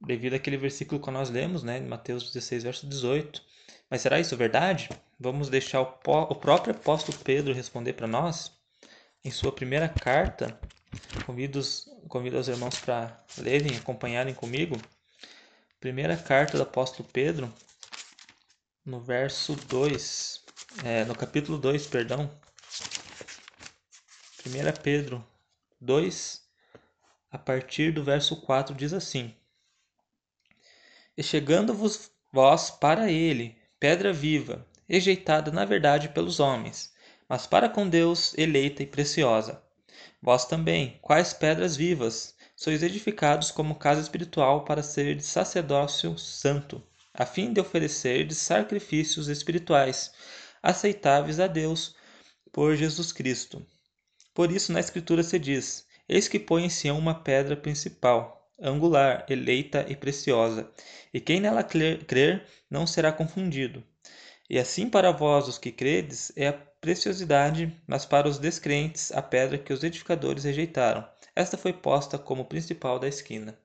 devido 0.00 0.34
àquele 0.34 0.56
versículo 0.56 1.00
que 1.00 1.10
nós 1.10 1.30
lemos, 1.30 1.62
né, 1.62 1.78
em 1.78 1.86
Mateus 1.86 2.24
16, 2.32 2.64
verso 2.64 2.86
18. 2.86 3.42
Mas 3.88 4.00
será 4.00 4.18
isso 4.18 4.36
verdade? 4.36 4.88
Vamos 5.18 5.48
deixar 5.48 5.82
o, 5.82 5.98
o 6.06 6.34
próprio 6.34 6.74
apóstolo 6.74 7.18
Pedro 7.18 7.52
responder 7.52 7.92
para 7.92 8.06
nós 8.06 8.52
em 9.24 9.30
sua 9.30 9.52
primeira 9.52 9.88
carta. 9.88 10.58
Convido 11.26 11.58
os, 11.58 11.86
convido 12.08 12.38
os 12.38 12.48
irmãos 12.48 12.78
para 12.78 13.22
lerem, 13.38 13.76
acompanharem 13.76 14.34
comigo. 14.34 14.76
Primeira 15.78 16.16
carta 16.16 16.56
do 16.56 16.62
apóstolo 16.62 17.08
Pedro, 17.12 17.52
no 18.84 19.00
verso 19.00 19.54
2, 19.54 20.44
é, 20.84 21.04
no 21.04 21.14
capítulo 21.14 21.58
2, 21.58 21.86
perdão. 21.86 22.30
1 24.46 24.82
Pedro 24.82 25.24
2, 25.80 26.42
a 27.30 27.38
partir 27.38 27.92
do 27.92 28.02
verso 28.02 28.40
4, 28.40 28.74
diz 28.74 28.92
assim: 28.92 29.34
e 31.20 31.22
chegando-vos 31.22 32.10
vós 32.32 32.70
para 32.70 33.12
ele, 33.12 33.54
pedra 33.78 34.10
viva, 34.10 34.66
rejeitada 34.88 35.50
na 35.50 35.66
verdade 35.66 36.08
pelos 36.08 36.40
homens, 36.40 36.94
mas 37.28 37.46
para 37.46 37.68
com 37.68 37.86
Deus 37.86 38.32
eleita 38.38 38.82
e 38.82 38.86
preciosa. 38.86 39.62
Vós 40.22 40.46
também, 40.46 40.98
quais 41.02 41.34
pedras 41.34 41.76
vivas, 41.76 42.34
sois 42.56 42.82
edificados 42.82 43.50
como 43.50 43.74
casa 43.74 44.00
espiritual 44.00 44.64
para 44.64 44.82
ser 44.82 45.14
de 45.14 45.22
sacerdócio 45.22 46.16
santo, 46.16 46.82
a 47.20 47.26
fim 47.26 47.52
de 47.52 47.60
oferecer 47.60 48.32
sacrifícios 48.32 49.28
espirituais, 49.28 50.10
aceitáveis 50.62 51.38
a 51.38 51.46
Deus 51.46 51.94
por 52.50 52.74
Jesus 52.74 53.12
Cristo. 53.12 53.62
Por 54.32 54.50
isso 54.50 54.72
na 54.72 54.80
Escritura 54.80 55.22
se 55.22 55.38
diz: 55.38 55.86
Eis 56.08 56.28
que 56.28 56.38
põe 56.38 56.64
em 56.64 56.70
Sião 56.70 56.98
uma 56.98 57.14
pedra 57.14 57.54
principal, 57.54 58.50
angular, 58.58 59.26
eleita 59.28 59.84
e 59.86 59.94
preciosa, 59.94 60.70
e 61.12 61.20
quem 61.20 61.40
nela 61.40 61.62
crer 61.62 62.46
não 62.70 62.86
será 62.86 63.12
confundido. 63.12 63.84
E 64.48 64.58
assim 64.58 64.88
para 64.88 65.12
vós 65.12 65.46
os 65.46 65.58
que 65.58 65.70
credes 65.70 66.32
é 66.34 66.48
a 66.48 66.54
preciosidade, 66.54 67.70
mas 67.86 68.06
para 68.06 68.30
os 68.30 68.38
descrentes 68.38 69.12
a 69.12 69.20
pedra 69.20 69.58
que 69.58 69.74
os 69.74 69.84
edificadores 69.84 70.44
rejeitaram. 70.44 71.06
Esta 71.36 71.58
foi 71.58 71.74
posta 71.74 72.16
como 72.16 72.46
principal 72.46 72.98
da 72.98 73.08
esquina, 73.08 73.59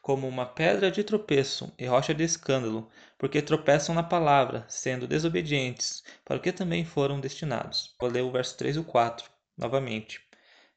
como 0.00 0.26
uma 0.28 0.46
pedra 0.46 0.90
de 0.90 1.04
tropeço 1.04 1.72
e 1.78 1.86
rocha 1.86 2.14
de 2.14 2.24
escândalo, 2.24 2.90
porque 3.18 3.42
tropeçam 3.42 3.94
na 3.94 4.02
palavra, 4.02 4.64
sendo 4.68 5.06
desobedientes, 5.06 6.02
para 6.24 6.36
o 6.36 6.40
que 6.40 6.52
também 6.52 6.84
foram 6.84 7.20
destinados. 7.20 7.94
Vou 8.00 8.10
ler 8.10 8.22
o 8.22 8.30
verso 8.32 8.56
3 8.56 8.76
e 8.76 8.82
4 8.82 9.30
novamente. 9.56 10.20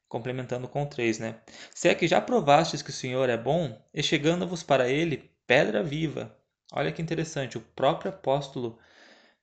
complementando 0.07 0.67
com 0.67 0.85
3, 0.85 1.19
né? 1.19 1.41
Se 1.73 1.89
é 1.89 1.95
que 1.95 2.07
já 2.07 2.21
provastes 2.21 2.81
que 2.83 2.91
o 2.91 2.93
Senhor 2.93 3.29
é 3.29 3.37
bom, 3.37 3.81
e 3.93 4.03
chegando-vos 4.03 4.61
para 4.63 4.87
ele, 4.87 5.31
pedra 5.47 5.81
viva. 5.83 6.37
Olha 6.71 6.91
que 6.91 7.01
interessante, 7.01 7.57
o 7.57 7.61
próprio 7.61 8.11
apóstolo 8.11 8.79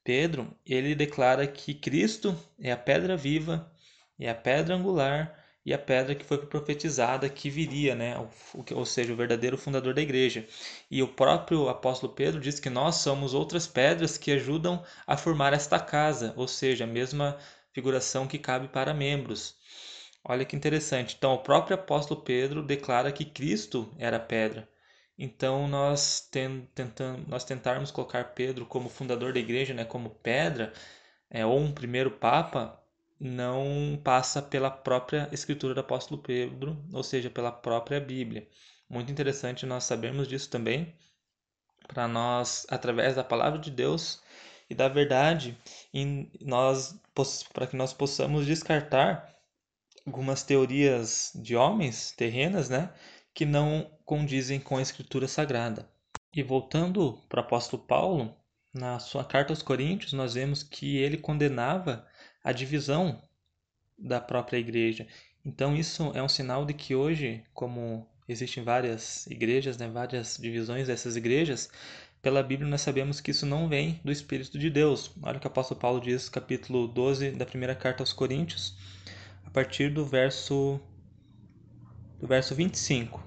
Pedro, 0.05 0.57
ele 0.65 0.95
declara 0.95 1.47
que 1.47 1.75
Cristo 1.75 2.37
é 2.61 2.73
a 2.73 2.77
pedra 2.77 3.17
viva, 3.17 3.71
é 4.19 4.31
a 4.31 4.35
pedra 4.35 4.75
angular 4.75 5.40
e 5.65 5.75
a 5.75 5.79
pedra 5.79 6.15
que 6.15 6.25
foi 6.25 6.39
profetizada 6.39 7.29
que 7.29 7.51
viria, 7.51 7.95
né? 7.95 8.17
ou 8.75 8.87
seja, 8.87 9.13
o 9.13 9.17
verdadeiro 9.17 9.59
fundador 9.59 9.93
da 9.95 10.01
igreja. 10.01 10.47
E 10.91 11.03
o 11.03 11.09
próprio 11.09 11.69
apóstolo 11.69 12.13
Pedro 12.13 12.41
diz 12.41 12.59
que 12.59 12.71
nós 12.71 12.97
somos 12.97 13.35
outras 13.35 13.67
pedras 13.67 14.17
que 14.17 14.33
ajudam 14.33 14.83
a 15.07 15.17
formar 15.17 15.53
esta 15.53 15.79
casa, 15.79 16.33
ou 16.37 16.49
seja, 16.49 16.85
a 16.85 16.87
mesma 16.87 17.37
figuração 17.73 18.27
que 18.27 18.39
cabe 18.39 18.69
para 18.69 18.95
membros. 18.95 19.57
Olha 20.25 20.45
que 20.45 20.57
interessante. 20.57 21.15
Então, 21.17 21.35
o 21.35 21.39
próprio 21.43 21.75
apóstolo 21.77 22.23
Pedro 22.23 22.63
declara 22.63 23.13
que 23.13 23.25
Cristo 23.25 23.93
era 23.99 24.17
a 24.17 24.21
pedra. 24.21 24.69
Então, 25.19 25.69
nós, 25.69 26.27
tentando, 26.31 27.25
nós 27.29 27.45
tentarmos 27.45 27.91
colocar 27.91 28.33
Pedro 28.35 28.65
como 28.67 28.89
fundador 28.89 29.33
da 29.35 29.41
igreja, 29.41 29.75
né, 29.75 29.85
como 29.85 30.11
pedra, 30.11 30.73
é, 31.31 31.45
ou 31.45 31.59
um 31.59 31.73
primeiro 31.73 32.11
papa, 32.11 32.80
não 33.21 34.01
passa 34.03 34.41
pela 34.41 34.71
própria 34.71 35.29
escritura 35.31 35.75
do 35.75 35.81
apóstolo 35.81 36.23
Pedro, 36.23 36.83
ou 36.91 37.03
seja, 37.03 37.29
pela 37.29 37.53
própria 37.53 38.01
Bíblia. 38.01 38.49
Muito 38.89 39.13
interessante 39.13 39.67
nós 39.67 39.85
sabermos 39.85 40.27
disso 40.27 40.49
também, 40.49 40.97
para 41.87 42.09
nós, 42.09 42.67
através 42.71 43.15
da 43.17 43.23
palavra 43.23 43.59
de 43.59 43.71
Deus 43.71 44.23
e 44.71 44.75
da 44.75 44.89
verdade, 44.89 45.59
para 47.53 47.67
que 47.67 47.77
nós 47.77 47.93
possamos 47.93 48.47
descartar 48.47 49.31
algumas 50.07 50.43
teorias 50.43 51.33
de 51.35 51.55
homens 51.55 52.13
terrenas, 52.13 52.71
né, 52.71 52.91
que 53.35 53.45
não 53.45 53.91
condizem 54.05 54.59
com 54.59 54.79
a 54.79 54.83
escritura 54.83 55.29
sagrada. 55.29 55.89
E 56.35 56.43
voltando 56.43 57.21
para 57.29 57.43
o 57.43 57.45
apóstolo 57.45 57.83
Paulo, 57.83 58.35
na 58.73 58.99
sua 58.99 59.25
carta 59.25 59.53
aos 59.53 59.63
Coríntios, 59.63 60.13
nós 60.13 60.35
vemos 60.35 60.63
que 60.63 60.97
ele 60.97 61.19
condenava 61.19 62.09
a 62.43 62.53
divisão 62.53 63.23
da 63.99 64.21
própria 64.21 64.59
igreja. 64.59 65.07
Então 65.45 65.77
isso 65.77 66.11
é 66.15 66.23
um 66.23 66.29
sinal 66.29 66.65
de 66.65 66.75
que 66.75 66.95
hoje, 66.95 67.43
como 67.53 68.07
existem 68.29 68.63
várias 68.63 69.27
igrejas, 69.27 69.77
né, 69.77 69.89
várias 69.89 70.39
divisões 70.41 70.87
dessas 70.87 71.17
igrejas, 71.17 71.71
pela 72.23 72.43
Bíblia 72.43 72.69
nós 72.69 72.83
sabemos 72.83 73.21
que 73.21 73.31
isso 73.31 73.47
não 73.47 73.69
vem 73.69 73.99
do 74.05 74.13
Espírito 74.13 74.59
de 74.59 74.69
Deus. 74.69 75.11
Olha 75.23 75.39
o 75.39 75.41
que 75.41 75.47
o 75.47 75.51
apóstolo 75.51 75.81
Paulo 75.81 76.01
diz, 76.01 76.29
capítulo 76.29 76.87
12 76.87 77.33
da 77.33 77.47
primeira 77.47 77.75
carta 77.75 78.03
aos 78.03 78.13
Coríntios, 78.13 78.77
a 79.45 79.51
partir 79.51 79.91
do 79.91 80.05
verso 80.05 80.79
do 82.21 82.27
verso 82.27 82.55
25. 82.55 83.25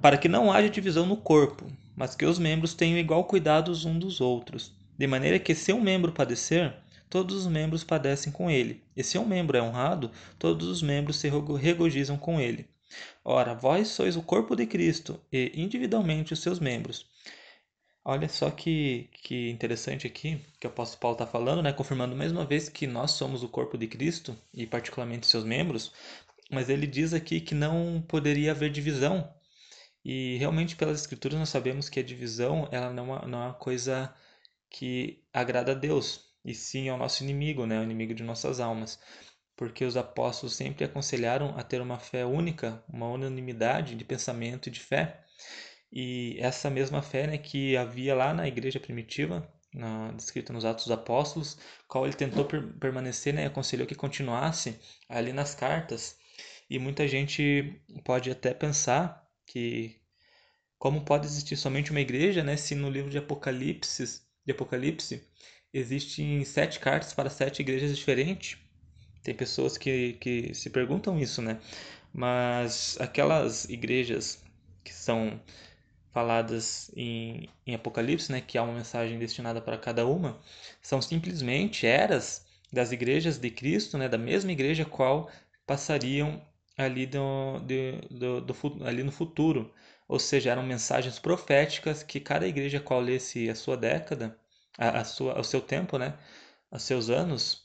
Para 0.00 0.16
que 0.16 0.28
não 0.28 0.52
haja 0.52 0.70
divisão 0.70 1.04
no 1.04 1.16
corpo, 1.16 1.66
mas 1.96 2.14
que 2.14 2.24
os 2.24 2.38
membros 2.38 2.74
tenham 2.74 2.96
igual 2.96 3.24
cuidado 3.24 3.72
uns 3.72 3.98
dos 3.98 4.20
outros, 4.20 4.72
de 4.96 5.06
maneira 5.08 5.40
que 5.40 5.54
se 5.54 5.72
um 5.72 5.80
membro 5.80 6.12
padecer, 6.12 6.76
todos 7.08 7.34
os 7.34 7.46
membros 7.46 7.84
padecem 7.84 8.32
com 8.32 8.50
ele. 8.50 8.82
E 8.96 9.02
se 9.02 9.18
um 9.18 9.26
membro 9.26 9.56
é 9.56 9.62
honrado, 9.62 10.10
todos 10.38 10.68
os 10.68 10.82
membros 10.82 11.16
se 11.16 11.30
regozijam 11.60 12.16
com 12.16 12.40
ele. 12.40 12.68
Ora, 13.24 13.54
vós 13.54 13.88
sois 13.88 14.16
o 14.16 14.22
corpo 14.22 14.56
de 14.56 14.66
Cristo 14.66 15.20
e 15.32 15.52
individualmente 15.54 16.32
os 16.32 16.40
seus 16.40 16.58
membros. 16.58 17.06
Olha 18.04 18.28
só 18.28 18.50
que, 18.50 19.10
que 19.22 19.50
interessante 19.50 20.06
aqui 20.06 20.40
que 20.58 20.66
o 20.66 20.70
apóstolo 20.70 21.00
Paulo 21.00 21.14
está 21.16 21.26
falando, 21.26 21.62
né? 21.62 21.72
confirmando 21.72 22.16
mais 22.16 22.32
uma 22.32 22.46
vez 22.46 22.68
que 22.68 22.86
nós 22.86 23.10
somos 23.10 23.42
o 23.42 23.48
corpo 23.48 23.76
de 23.76 23.86
Cristo 23.86 24.34
e 24.54 24.66
particularmente 24.66 25.26
seus 25.26 25.44
membros, 25.44 25.92
mas 26.50 26.70
ele 26.70 26.86
diz 26.86 27.12
aqui 27.12 27.40
que 27.40 27.54
não 27.54 28.02
poderia 28.08 28.52
haver 28.52 28.70
divisão. 28.70 29.30
E 30.02 30.36
realmente 30.38 30.74
pelas 30.74 31.00
escrituras 31.00 31.38
nós 31.38 31.50
sabemos 31.50 31.90
que 31.90 32.00
a 32.00 32.02
divisão 32.02 32.66
ela 32.72 32.90
não 32.90 33.14
é, 33.14 33.20
é 33.22 33.26
uma 33.26 33.52
coisa 33.52 34.14
que 34.70 35.22
agrada 35.32 35.72
a 35.72 35.74
Deus 35.74 36.27
e 36.44 36.54
sim 36.54 36.88
ao 36.88 36.98
nosso 36.98 37.22
inimigo, 37.22 37.66
né, 37.66 37.80
o 37.80 37.82
inimigo 37.82 38.14
de 38.14 38.22
nossas 38.22 38.60
almas. 38.60 38.98
Porque 39.56 39.84
os 39.84 39.96
apóstolos 39.96 40.54
sempre 40.54 40.84
aconselharam 40.84 41.56
a 41.58 41.62
ter 41.62 41.80
uma 41.80 41.98
fé 41.98 42.24
única, 42.24 42.82
uma 42.88 43.08
unanimidade 43.08 43.94
de 43.94 44.04
pensamento 44.04 44.68
e 44.68 44.72
de 44.72 44.80
fé. 44.80 45.24
E 45.92 46.36
essa 46.38 46.70
mesma 46.70 47.02
fé 47.02 47.26
né, 47.26 47.38
que 47.38 47.76
havia 47.76 48.14
lá 48.14 48.32
na 48.32 48.46
igreja 48.46 48.78
primitiva, 48.78 49.48
na, 49.74 50.12
descrita 50.12 50.52
nos 50.52 50.64
Atos 50.64 50.84
dos 50.84 50.92
Apóstolos, 50.92 51.58
qual 51.88 52.04
ele 52.04 52.14
tentou 52.14 52.44
per 52.44 52.62
permanecer 52.74 53.34
né, 53.34 53.42
e 53.42 53.46
aconselhou 53.46 53.86
que 53.86 53.94
continuasse 53.94 54.78
ali 55.08 55.32
nas 55.32 55.54
cartas. 55.54 56.16
E 56.70 56.78
muita 56.78 57.08
gente 57.08 57.80
pode 58.04 58.30
até 58.30 58.54
pensar 58.54 59.26
que 59.46 60.00
como 60.78 61.04
pode 61.04 61.26
existir 61.26 61.56
somente 61.56 61.90
uma 61.90 62.00
igreja, 62.00 62.44
né, 62.44 62.56
se 62.56 62.74
no 62.74 62.88
livro 62.88 63.10
de 63.10 63.18
Apocalipse, 63.18 64.22
de 64.44 64.52
Apocalipse 64.52 65.26
existem 65.72 66.44
sete 66.44 66.78
cartas 66.80 67.12
para 67.12 67.30
sete 67.30 67.60
igrejas 67.60 67.96
diferentes. 67.96 68.58
Tem 69.22 69.34
pessoas 69.34 69.76
que, 69.76 70.14
que 70.14 70.54
se 70.54 70.70
perguntam 70.70 71.18
isso, 71.18 71.42
né? 71.42 71.60
Mas 72.12 72.96
aquelas 73.00 73.68
igrejas 73.68 74.42
que 74.84 74.92
são 74.92 75.40
faladas 76.12 76.90
em, 76.96 77.48
em 77.66 77.74
Apocalipse, 77.74 78.32
né, 78.32 78.40
que 78.40 78.58
há 78.58 78.62
uma 78.62 78.72
mensagem 78.74 79.18
destinada 79.18 79.60
para 79.60 79.78
cada 79.78 80.06
uma, 80.06 80.40
são 80.82 81.00
simplesmente 81.02 81.86
eras 81.86 82.46
das 82.72 82.92
igrejas 82.92 83.38
de 83.38 83.50
Cristo, 83.50 83.98
né, 83.98 84.08
da 84.08 84.18
mesma 84.18 84.52
igreja 84.52 84.84
qual 84.84 85.30
passariam 85.66 86.42
ali, 86.76 87.06
do, 87.06 87.60
do, 87.60 88.40
do, 88.40 88.40
do, 88.40 88.84
ali 88.86 89.02
no 89.02 89.12
futuro. 89.12 89.72
Ou 90.08 90.18
seja, 90.18 90.50
eram 90.50 90.62
mensagens 90.62 91.18
proféticas 91.18 92.02
que 92.02 92.18
cada 92.18 92.46
igreja 92.46 92.80
qual 92.80 93.00
lesse 93.00 93.48
a 93.50 93.54
sua 93.54 93.76
década 93.76 94.36
a, 94.78 95.00
a 95.00 95.04
sua, 95.04 95.34
ao 95.36 95.44
seu 95.44 95.60
tempo, 95.60 95.98
né, 95.98 96.18
aos 96.70 96.82
seus 96.84 97.10
anos, 97.10 97.64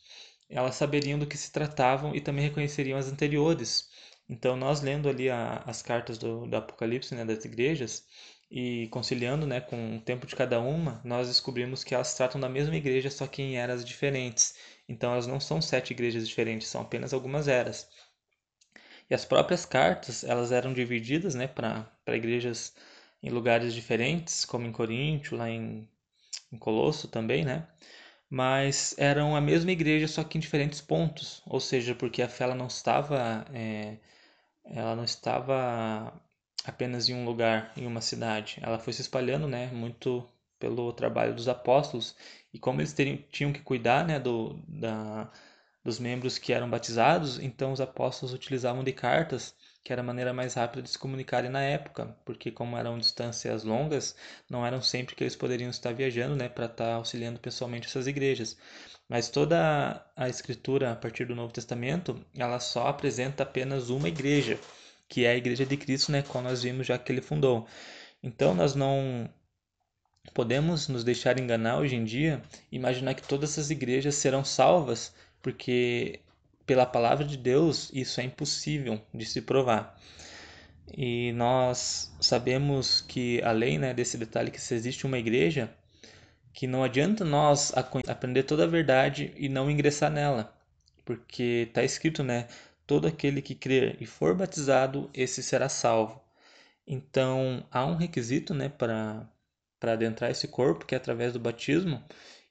elas 0.49 0.75
saberiam 0.75 1.19
do 1.19 1.27
que 1.27 1.37
se 1.37 1.51
tratavam 1.51 2.15
e 2.15 2.21
também 2.21 2.43
reconheceriam 2.43 2.97
as 2.97 3.07
anteriores. 3.07 3.89
Então, 4.29 4.55
nós 4.57 4.81
lendo 4.81 5.09
ali 5.09 5.29
a, 5.29 5.57
as 5.65 5.81
cartas 5.81 6.17
do, 6.17 6.47
do 6.47 6.55
Apocalipse, 6.57 7.15
né, 7.15 7.25
das 7.25 7.45
igrejas, 7.45 8.05
e 8.51 8.87
conciliando 8.89 9.47
né, 9.47 9.59
com 9.61 9.97
o 9.97 10.01
tempo 10.01 10.27
de 10.27 10.35
cada 10.35 10.59
uma, 10.59 11.01
nós 11.03 11.27
descobrimos 11.27 11.83
que 11.83 11.95
elas 11.95 12.13
tratam 12.13 12.39
da 12.39 12.49
mesma 12.49 12.75
igreja, 12.75 13.09
só 13.09 13.25
que 13.27 13.41
em 13.41 13.57
eras 13.57 13.83
diferentes. 13.83 14.55
Então, 14.87 15.11
elas 15.13 15.27
não 15.27 15.39
são 15.39 15.61
sete 15.61 15.91
igrejas 15.91 16.27
diferentes, 16.27 16.67
são 16.67 16.81
apenas 16.81 17.13
algumas 17.13 17.47
eras. 17.47 17.89
E 19.09 19.13
as 19.13 19.23
próprias 19.25 19.65
cartas, 19.65 20.23
elas 20.25 20.51
eram 20.51 20.73
divididas 20.73 21.35
né, 21.35 21.47
para 21.47 21.89
igrejas 22.07 22.75
em 23.21 23.29
lugares 23.29 23.73
diferentes, 23.73 24.43
como 24.45 24.65
em 24.67 24.71
Coríntio, 24.73 25.37
lá 25.37 25.49
em 25.49 25.87
em 26.53 26.57
Colosso 26.57 27.07
também, 27.07 27.43
né? 27.45 27.67
Mas 28.29 28.95
eram 28.97 29.35
a 29.35 29.41
mesma 29.41 29.71
igreja, 29.71 30.07
só 30.07 30.23
que 30.23 30.37
em 30.37 30.41
diferentes 30.41 30.81
pontos, 30.81 31.43
ou 31.45 31.59
seja, 31.59 31.95
porque 31.95 32.21
a 32.21 32.29
fé 32.29 32.45
ela 32.45 32.55
não 32.55 32.67
estava, 32.67 33.45
é, 33.53 33.97
ela 34.65 34.95
não 34.95 35.03
estava 35.03 36.13
apenas 36.65 37.09
em 37.09 37.15
um 37.15 37.25
lugar, 37.25 37.73
em 37.77 37.85
uma 37.87 38.01
cidade. 38.01 38.59
Ela 38.61 38.79
foi 38.79 38.93
se 38.93 39.01
espalhando, 39.01 39.47
né? 39.47 39.67
Muito 39.73 40.27
pelo 40.59 40.93
trabalho 40.93 41.35
dos 41.35 41.47
apóstolos 41.49 42.15
e 42.53 42.59
como 42.59 42.79
eles 42.81 42.93
teriam, 42.93 43.17
tinham 43.31 43.53
que 43.53 43.61
cuidar, 43.61 44.05
né? 44.05 44.19
Do, 44.19 44.55
da, 44.67 45.31
dos 45.83 45.99
membros 45.99 46.37
que 46.37 46.53
eram 46.53 46.69
batizados, 46.69 47.39
então 47.39 47.71
os 47.73 47.81
apóstolos 47.81 48.33
utilizavam 48.33 48.83
de 48.83 48.93
cartas 48.93 49.55
que 49.83 49.91
era 49.91 50.01
a 50.01 50.05
maneira 50.05 50.33
mais 50.33 50.53
rápida 50.53 50.81
de 50.81 50.89
se 50.89 50.97
comunicarem 50.97 51.49
na 51.49 51.61
época, 51.61 52.15
porque 52.23 52.49
como 52.51 52.77
eram 52.77 52.97
distâncias 52.97 53.63
longas, 53.63 54.15
não 54.49 54.65
eram 54.65 54.81
sempre 54.81 55.13
que 55.15 55.23
eles 55.23 55.35
poderiam 55.35 55.69
estar 55.69 55.93
viajando, 55.93 56.35
né, 56.35 56.47
para 56.47 56.67
estar 56.67 56.93
auxiliando 56.93 57.39
pessoalmente 57.39 57.87
essas 57.87 58.07
igrejas. 58.07 58.57
Mas 59.09 59.29
toda 59.29 60.05
a 60.15 60.29
escritura 60.29 60.91
a 60.93 60.95
partir 60.95 61.25
do 61.25 61.35
Novo 61.35 61.51
Testamento, 61.51 62.25
ela 62.37 62.59
só 62.59 62.87
apresenta 62.87 63.43
apenas 63.43 63.89
uma 63.89 64.07
igreja, 64.07 64.57
que 65.09 65.25
é 65.25 65.31
a 65.31 65.35
igreja 65.35 65.65
de 65.65 65.75
Cristo, 65.75 66.11
né, 66.11 66.21
qual 66.23 66.43
nós 66.43 66.63
vimos 66.63 66.87
já 66.87 66.97
que 66.97 67.11
ele 67.11 67.21
fundou. 67.21 67.67
Então 68.23 68.55
nós 68.55 68.73
não 68.75 69.29
podemos 70.33 70.87
nos 70.87 71.03
deixar 71.03 71.39
enganar 71.39 71.79
hoje 71.79 71.95
em 71.95 72.05
dia, 72.05 72.41
imaginar 72.71 73.13
que 73.15 73.27
todas 73.27 73.51
essas 73.51 73.69
igrejas 73.69 74.15
serão 74.15 74.45
salvas, 74.45 75.13
porque 75.41 76.21
pela 76.65 76.85
palavra 76.85 77.25
de 77.25 77.37
Deus, 77.37 77.91
isso 77.93 78.21
é 78.21 78.23
impossível 78.23 79.01
de 79.13 79.25
se 79.25 79.41
provar. 79.41 79.99
E 80.95 81.31
nós 81.33 82.13
sabemos 82.19 83.01
que, 83.01 83.41
além 83.43 83.79
né, 83.79 83.93
desse 83.93 84.17
detalhe 84.17 84.51
que 84.51 84.61
se 84.61 84.73
existe 84.73 85.05
uma 85.05 85.17
igreja, 85.17 85.73
que 86.53 86.67
não 86.67 86.83
adianta 86.83 87.25
nós 87.25 87.73
aprender 87.75 88.43
toda 88.43 88.63
a 88.63 88.67
verdade 88.67 89.33
e 89.35 89.49
não 89.49 89.71
ingressar 89.71 90.11
nela, 90.11 90.55
porque 91.03 91.65
está 91.67 91.83
escrito, 91.83 92.23
né? 92.23 92.47
Todo 92.85 93.07
aquele 93.07 93.41
que 93.41 93.55
crer 93.55 93.97
e 93.99 94.05
for 94.05 94.35
batizado, 94.35 95.09
esse 95.13 95.41
será 95.41 95.69
salvo. 95.69 96.21
Então, 96.85 97.65
há 97.71 97.85
um 97.85 97.95
requisito 97.95 98.53
né, 98.53 98.69
para 98.69 99.27
adentrar 99.81 100.29
esse 100.31 100.47
corpo, 100.47 100.85
que 100.85 100.93
é 100.93 100.97
através 100.97 101.33
do 101.33 101.39
batismo, 101.39 102.03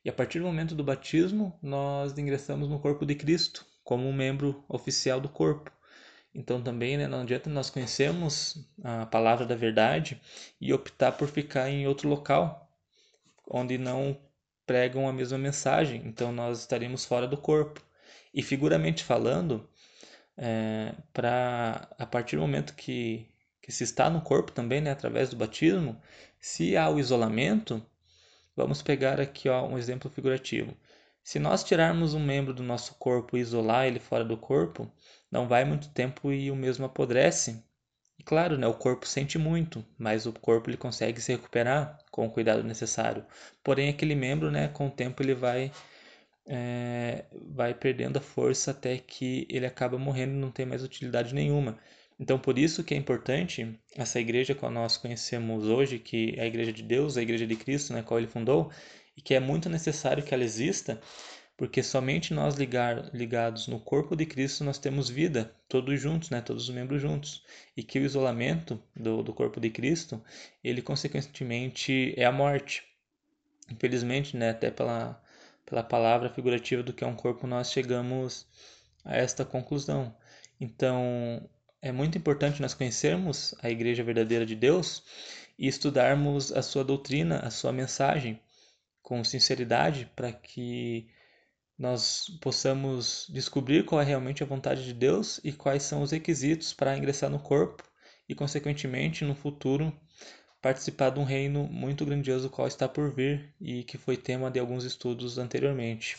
e 0.05 0.11
a 0.11 0.13
partir 0.13 0.41
do 0.41 0.47
momento 0.47 0.75
do 0.75 0.83
batismo, 0.83 1.57
nós 1.63 2.17
ingressamos 2.19 2.69
no 2.69 2.81
corpo 2.81 3.07
de 3.07 3.15
Cristo, 3.15 3.65
como 3.85 4.09
um 4.09 4.13
membro 4.13 4.65
oficial 4.69 5.21
do 5.21 5.29
corpo. 5.29 5.71
Então 6.35 6.63
também 6.63 6.97
né, 6.97 7.07
não 7.07 7.23
adianta 7.23 7.51
nós 7.51 7.69
conhecermos 7.71 8.67
a 8.83 9.07
palavra 9.07 9.45
da 9.45 9.55
verdade 9.55 10.21
e 10.61 10.73
optar 10.73 11.13
por 11.13 11.29
ficar 11.29 11.69
em 11.69 11.87
outro 11.87 12.09
local 12.09 12.71
onde 13.51 13.77
não 13.77 14.19
pregam 14.67 15.09
a 15.09 15.13
mesma 15.13 15.39
mensagem. 15.39 16.03
Então 16.07 16.33
nós 16.33 16.61
estaremos 16.61 17.05
fora 17.05 17.27
do 17.27 17.37
corpo. 17.37 17.83
E 18.35 18.43
figuramente 18.43 19.05
falando, 19.05 19.69
é, 20.39 20.95
para 21.13 21.89
a 21.99 22.07
partir 22.07 22.37
do 22.37 22.43
momento 22.43 22.75
que, 22.75 23.27
que 23.61 23.71
se 23.71 23.85
está 23.85 24.09
no 24.09 24.23
corpo 24.23 24.53
também, 24.53 24.81
né, 24.81 24.91
através 24.91 25.29
do 25.29 25.37
batismo, 25.37 26.01
se 26.41 26.77
há 26.77 26.89
o 26.89 26.99
isolamento, 26.99 27.85
vamos 28.57 28.81
pegar 28.83 29.21
aqui 29.21 29.49
ó, 29.51 29.67
um 29.67 29.77
exemplo 29.77 30.11
figurativo. 30.11 30.75
Se 31.23 31.39
nós 31.39 31.63
tirarmos 31.63 32.15
um 32.15 32.25
membro 32.25 32.53
do 32.53 32.63
nosso 32.63 32.95
corpo 32.95 33.37
e 33.37 33.41
isolar 33.41 33.87
ele 33.87 34.01
fora 34.01 34.25
do 34.25 34.37
corpo, 34.37 34.91
não 35.31 35.47
vai 35.47 35.65
muito 35.65 35.89
tempo 35.91 36.33
e 36.33 36.51
o 36.51 36.57
mesmo 36.57 36.85
apodrece. 36.85 37.63
E 38.19 38.23
claro, 38.23 38.59
né, 38.59 38.67
o 38.67 38.75
corpo 38.75 39.07
sente 39.07 39.39
muito, 39.39 39.85
mas 39.99 40.27
o 40.27 40.33
corpo 40.33 40.69
ele 40.69 40.77
consegue 40.77 41.21
se 41.21 41.33
recuperar 41.33 41.99
com 42.11 42.27
o 42.27 42.31
cuidado 42.31 42.63
necessário. 42.63 43.25
Porém, 43.63 43.89
aquele 43.89 44.15
membro, 44.15 44.51
né, 44.51 44.69
com 44.69 44.89
o 44.89 44.91
tempo 44.91 45.23
ele 45.23 45.35
vai 45.35 45.71
é, 46.47 47.25
vai 47.33 47.73
perdendo 47.75 48.19
a 48.19 48.21
força 48.21 48.73
até 48.73 48.99
que 48.99 49.47
ele 49.49 49.67
acaba 49.67 49.99
morrendo 49.99 50.35
e 50.35 50.41
não 50.41 50.51
tem 50.51 50.67
mais 50.67 50.83
utilidade 50.83 51.35
nenhuma. 51.35 51.79
Então, 52.19 52.39
por 52.39 52.59
isso 52.59 52.85
que 52.85 52.95
é 52.95 52.97
importante 52.97 53.79
essa 53.97 54.21
igreja 54.21 54.55
que 54.55 54.69
nós 54.69 54.97
conhecemos 54.97 55.67
hoje, 55.67 55.99
que 55.99 56.35
é 56.37 56.43
a 56.43 56.47
igreja 56.47 56.73
de 56.73 56.83
Deus, 56.83 57.17
a 57.17 57.23
igreja 57.23 57.47
de 57.47 57.57
Cristo, 57.57 57.93
né, 57.93 58.03
qual 58.03 58.19
ele 58.19 58.29
fundou, 58.29 58.71
e 59.17 59.21
que 59.21 59.35
é 59.35 59.41
muito 59.41 59.69
necessário 59.69 60.23
que 60.23 60.35
ela 60.35 60.45
exista, 60.45 61.01
porque 61.57 61.83
somente 61.83 62.35
nós 62.35 62.57
ligar, 62.57 63.15
ligados 63.15 63.69
no 63.69 63.79
corpo 63.79 64.17
de 64.17 64.27
Cristo 64.27 64.65
nós 64.65 64.79
temos 64.79 65.09
vida, 65.09 65.55
todos 65.69 66.01
juntos, 66.01 66.31
né, 66.31 66.41
todos 66.41 66.69
os 66.69 66.75
membros 66.75 67.01
juntos, 67.01 67.45
e 67.77 67.83
que 67.83 67.99
o 67.99 68.05
isolamento 68.05 68.83
do, 68.97 69.23
do 69.23 69.33
corpo 69.33 69.61
de 69.61 69.71
Cristo, 69.71 70.23
ele 70.65 70.83
consequentemente 70.83 72.15
é 72.17 72.25
a 72.25 72.33
morte. 72.33 72.83
Infelizmente, 73.71 74.37
né, 74.37 74.51
até 74.51 74.71
pela, 74.71 75.23
pela 75.65 75.83
palavra 75.83 76.31
figurativa 76.31 76.83
do 76.83 76.93
que 76.93 77.05
é 77.05 77.07
um 77.07 77.15
corpo, 77.17 77.47
nós 77.47 77.71
chegamos 77.71 78.47
a 79.05 79.17
esta 79.17 79.45
conclusão. 79.45 80.15
Então, 80.61 81.49
é 81.81 81.91
muito 81.91 82.17
importante 82.17 82.63
nós 82.63 82.75
conhecermos 82.75 83.55
a 83.63 83.71
igreja 83.71 84.05
verdadeira 84.05 84.47
de 84.47 84.55
Deus 84.55 85.03
e 85.59 85.67
estudarmos 85.67 86.53
a 86.53 86.63
sua 86.63 86.85
doutrina, 86.85 87.41
a 87.41 87.51
sua 87.51 87.73
mensagem, 87.73 88.41
com 89.03 89.23
sinceridade 89.25 90.11
para 90.15 90.33
que 90.33 91.09
nós 91.79 92.27
possamos 92.41 93.27
descobrir 93.29 93.85
qual 93.85 94.01
é 94.01 94.05
realmente 94.05 94.43
a 94.43 94.47
vontade 94.47 94.85
de 94.85 94.95
Deus 94.95 95.41
e 95.43 95.53
quais 95.53 95.83
são 95.83 96.03
os 96.03 96.13
requisitos 96.13 96.73
para 96.73 96.97
ingressar 96.97 97.29
no 97.29 97.41
corpo 97.41 97.83
e, 98.29 98.35
consequentemente, 98.35 99.25
no 99.25 99.35
futuro, 99.35 99.93
participar 100.61 101.11
de 101.11 101.19
um 101.19 101.25
reino 101.25 101.65
muito 101.65 102.07
grandioso 102.07 102.49
qual 102.49 102.69
está 102.69 102.89
por 102.89 103.13
vir 103.13 103.53
e 103.61 103.83
que 103.83 103.99
foi 103.99 104.17
tema 104.17 104.51
de 104.51 104.61
alguns 104.61 104.85
estudos 104.85 105.39
anteriormente. 105.39 106.17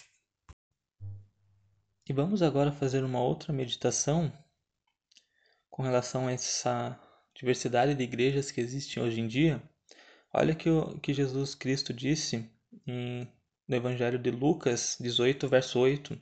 E 2.07 2.11
vamos 2.11 2.41
agora 2.41 2.71
fazer 2.71 3.05
uma 3.05 3.21
outra 3.21 3.53
meditação 3.53 4.31
com 5.69 5.81
relação 5.81 6.27
a 6.27 6.33
essa 6.33 6.99
diversidade 7.33 7.95
de 7.95 8.03
igrejas 8.03 8.51
que 8.51 8.59
existem 8.59 9.01
hoje 9.01 9.21
em 9.21 9.27
dia. 9.27 9.63
Olha 10.33 10.53
que 10.53 10.69
o 10.69 10.99
que 10.99 11.13
Jesus 11.13 11.55
Cristo 11.55 11.93
disse 11.93 12.51
em, 12.87 13.27
no 13.67 13.75
Evangelho 13.75 14.19
de 14.19 14.31
Lucas 14.31 14.97
18, 14.99 15.47
verso 15.47 15.79
8. 15.79 16.19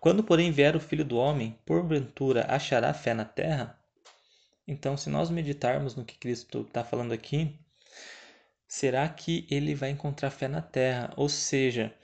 Quando, 0.00 0.22
porém, 0.22 0.50
vier 0.50 0.76
o 0.76 0.80
Filho 0.80 1.04
do 1.04 1.16
Homem, 1.16 1.58
porventura 1.66 2.46
achará 2.48 2.94
fé 2.94 3.14
na 3.14 3.24
terra? 3.24 3.78
Então, 4.66 4.96
se 4.96 5.08
nós 5.08 5.30
meditarmos 5.30 5.94
no 5.96 6.04
que 6.04 6.18
Cristo 6.18 6.60
está 6.60 6.84
falando 6.84 7.12
aqui, 7.12 7.58
será 8.66 9.08
que 9.08 9.46
ele 9.50 9.74
vai 9.74 9.90
encontrar 9.90 10.30
fé 10.30 10.46
na 10.46 10.60
terra? 10.60 11.12
Ou 11.16 11.28
seja, 11.28 11.94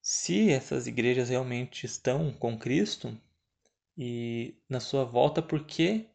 se 0.00 0.50
essas 0.50 0.86
igrejas 0.86 1.28
realmente 1.28 1.84
estão 1.84 2.32
com 2.32 2.56
Cristo 2.56 3.20
e 3.98 4.56
na 4.68 4.78
sua 4.78 5.04
volta, 5.04 5.42
por 5.42 5.64
que 5.66 6.08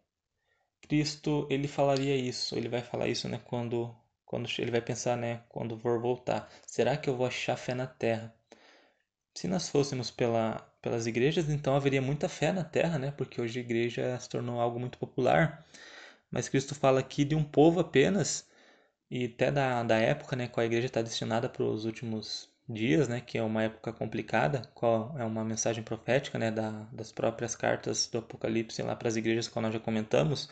Cristo 0.81 1.45
ele 1.49 1.67
falaria 1.67 2.15
isso? 2.15 2.55
Ele 2.55 2.69
vai 2.69 2.81
falar 2.81 3.07
isso, 3.09 3.27
né, 3.27 3.39
quando 3.43 3.93
quando 4.31 4.49
ele 4.59 4.71
vai 4.71 4.81
pensar, 4.81 5.17
né, 5.17 5.41
quando 5.49 5.77
for 5.77 5.99
voltar, 5.99 6.49
será 6.65 6.95
que 6.95 7.09
eu 7.09 7.17
vou 7.17 7.27
achar 7.27 7.57
fé 7.57 7.73
na 7.75 7.85
terra? 7.85 8.33
Se 9.35 9.45
nós 9.45 9.67
fôssemos 9.67 10.09
pela, 10.09 10.55
pelas 10.81 11.05
igrejas, 11.05 11.49
então 11.49 11.75
haveria 11.75 12.01
muita 12.01 12.29
fé 12.29 12.53
na 12.53 12.63
terra, 12.63 12.97
né? 12.97 13.11
Porque 13.11 13.41
hoje 13.41 13.59
a 13.59 13.61
igreja 13.61 14.17
se 14.19 14.29
tornou 14.29 14.61
algo 14.61 14.79
muito 14.79 14.97
popular. 14.97 15.65
Mas 16.31 16.47
Cristo 16.49 16.73
fala 16.75 17.01
aqui 17.01 17.25
de 17.25 17.35
um 17.35 17.43
povo 17.43 17.81
apenas, 17.81 18.47
e 19.09 19.25
até 19.25 19.51
da, 19.51 19.83
da 19.83 19.97
época, 19.97 20.35
né, 20.37 20.47
qual 20.47 20.63
a 20.63 20.65
igreja 20.65 20.87
está 20.87 21.01
destinada 21.01 21.49
para 21.49 21.63
os 21.63 21.85
últimos 21.85 22.49
dias, 22.69 23.07
né, 23.09 23.21
que 23.21 23.37
é 23.37 23.43
uma 23.43 23.63
época 23.63 23.91
complicada, 23.93 24.61
qual 24.73 25.13
é 25.19 25.25
uma 25.25 25.43
mensagem 25.43 25.83
profética, 25.83 26.39
né, 26.39 26.51
da, 26.51 26.71
das 26.93 27.11
próprias 27.11 27.55
cartas 27.55 28.07
do 28.07 28.19
Apocalipse 28.19 28.81
lá 28.81 28.95
para 28.95 29.09
as 29.09 29.17
igrejas 29.17 29.47
que 29.49 29.59
nós 29.59 29.73
já 29.73 29.79
comentamos. 29.79 30.49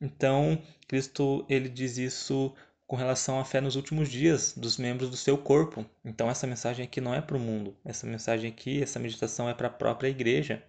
Então, 0.00 0.62
Cristo 0.86 1.44
ele 1.48 1.68
diz 1.68 1.96
isso 1.98 2.54
com 2.86 2.96
relação 2.96 3.40
à 3.40 3.44
fé 3.44 3.60
nos 3.60 3.76
últimos 3.76 4.08
dias 4.08 4.52
dos 4.56 4.78
membros 4.78 5.10
do 5.10 5.16
seu 5.16 5.36
corpo. 5.36 5.84
Então 6.04 6.30
essa 6.30 6.46
mensagem 6.46 6.84
aqui 6.84 7.00
não 7.00 7.14
é 7.14 7.20
para 7.20 7.36
o 7.36 7.40
mundo. 7.40 7.76
Essa 7.84 8.06
mensagem 8.06 8.50
aqui, 8.50 8.82
essa 8.82 8.98
meditação 8.98 9.48
é 9.48 9.54
para 9.54 9.66
a 9.68 9.70
própria 9.70 10.08
igreja. 10.08 10.62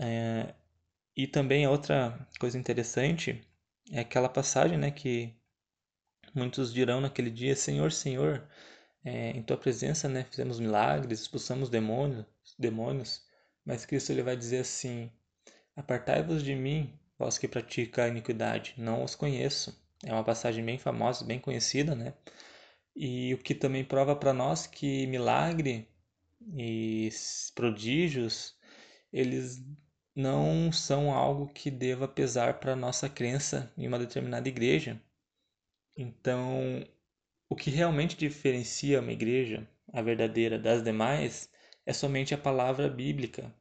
É... 0.00 0.54
E 1.16 1.26
também 1.26 1.66
outra 1.66 2.18
coisa 2.38 2.58
interessante 2.58 3.42
é 3.90 4.00
aquela 4.00 4.28
passagem, 4.28 4.78
né, 4.78 4.90
que 4.90 5.34
muitos 6.34 6.72
dirão 6.72 7.00
naquele 7.00 7.30
dia: 7.30 7.54
Senhor, 7.56 7.92
Senhor, 7.92 8.48
é, 9.04 9.30
em 9.30 9.42
Tua 9.42 9.56
presença, 9.58 10.08
né, 10.08 10.24
fizemos 10.24 10.58
milagres, 10.60 11.20
expulsamos 11.20 11.68
demônios, 11.68 12.24
demônios. 12.58 13.22
Mas 13.64 13.84
Cristo 13.84 14.10
ele 14.10 14.22
vai 14.22 14.36
dizer 14.36 14.60
assim: 14.60 15.10
Apartai-vos 15.76 16.42
de 16.42 16.54
mim, 16.54 16.98
vós 17.18 17.38
que 17.38 17.48
praticam 17.48 18.04
a 18.04 18.08
iniquidade, 18.08 18.74
não 18.78 19.04
os 19.04 19.14
conheço. 19.14 19.81
É 20.04 20.12
uma 20.12 20.24
passagem 20.24 20.64
bem 20.64 20.78
famosa, 20.78 21.24
bem 21.24 21.38
conhecida, 21.38 21.94
né? 21.94 22.14
E 22.94 23.34
o 23.34 23.38
que 23.38 23.54
também 23.54 23.84
prova 23.84 24.16
para 24.16 24.32
nós 24.32 24.66
que 24.66 25.06
milagre 25.06 25.88
e 26.54 27.08
prodígios, 27.54 28.56
eles 29.12 29.64
não 30.14 30.72
são 30.72 31.12
algo 31.12 31.46
que 31.52 31.70
deva 31.70 32.08
pesar 32.08 32.58
para 32.60 32.76
nossa 32.76 33.08
crença 33.08 33.72
em 33.78 33.86
uma 33.86 33.98
determinada 33.98 34.48
igreja. 34.48 35.00
Então, 35.96 36.86
o 37.48 37.56
que 37.56 37.70
realmente 37.70 38.16
diferencia 38.16 39.00
uma 39.00 39.12
igreja, 39.12 39.68
a 39.92 40.02
verdadeira, 40.02 40.58
das 40.58 40.82
demais, 40.82 41.48
é 41.86 41.92
somente 41.92 42.34
a 42.34 42.38
palavra 42.38 42.88
bíblica, 42.88 43.54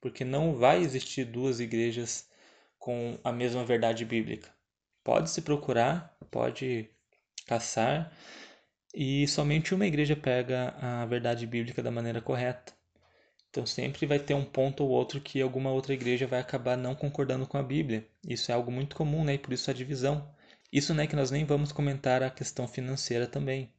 porque 0.00 0.24
não 0.24 0.56
vai 0.56 0.80
existir 0.82 1.24
duas 1.24 1.60
igrejas 1.60 2.28
com 2.78 3.18
a 3.24 3.32
mesma 3.32 3.64
verdade 3.64 4.04
bíblica 4.04 4.54
pode 5.04 5.30
se 5.30 5.42
procurar, 5.42 6.16
pode 6.30 6.90
caçar, 7.46 8.10
e 8.94 9.28
somente 9.28 9.74
uma 9.74 9.86
igreja 9.86 10.16
pega 10.16 10.74
a 10.80 11.04
verdade 11.06 11.46
bíblica 11.46 11.82
da 11.82 11.90
maneira 11.90 12.20
correta. 12.20 12.72
Então 13.50 13.66
sempre 13.66 14.06
vai 14.06 14.18
ter 14.18 14.34
um 14.34 14.44
ponto 14.44 14.82
ou 14.82 14.90
outro 14.90 15.20
que 15.20 15.40
alguma 15.40 15.70
outra 15.70 15.94
igreja 15.94 16.26
vai 16.26 16.40
acabar 16.40 16.76
não 16.76 16.94
concordando 16.94 17.46
com 17.46 17.56
a 17.56 17.62
Bíblia. 17.62 18.04
Isso 18.26 18.50
é 18.50 18.54
algo 18.54 18.72
muito 18.72 18.96
comum, 18.96 19.22
né? 19.22 19.34
E 19.34 19.38
por 19.38 19.52
isso 19.52 19.70
a 19.70 19.74
divisão. 19.74 20.28
Isso 20.72 20.92
né, 20.92 21.06
que 21.06 21.14
nós 21.14 21.30
nem 21.30 21.44
vamos 21.44 21.70
comentar 21.70 22.22
a 22.22 22.30
questão 22.30 22.66
financeira 22.66 23.28
também. 23.28 23.72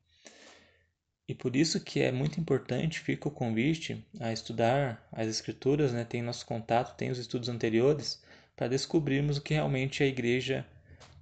E 1.28 1.34
por 1.34 1.56
isso 1.56 1.84
que 1.84 2.02
é 2.02 2.12
muito 2.12 2.40
importante, 2.40 3.00
fica 3.00 3.28
o 3.28 3.32
convite 3.32 4.06
a 4.20 4.32
estudar 4.32 5.06
as 5.12 5.28
escrituras, 5.28 5.92
né? 5.92 6.06
Tem 6.06 6.22
nosso 6.22 6.46
contato, 6.46 6.96
tem 6.96 7.10
os 7.10 7.18
estudos 7.18 7.50
anteriores, 7.50 8.24
para 8.56 8.70
descobrirmos 8.70 9.38
o 9.38 9.42
que 9.42 9.56
realmente 9.56 10.04
a 10.04 10.08
igreja 10.08 10.66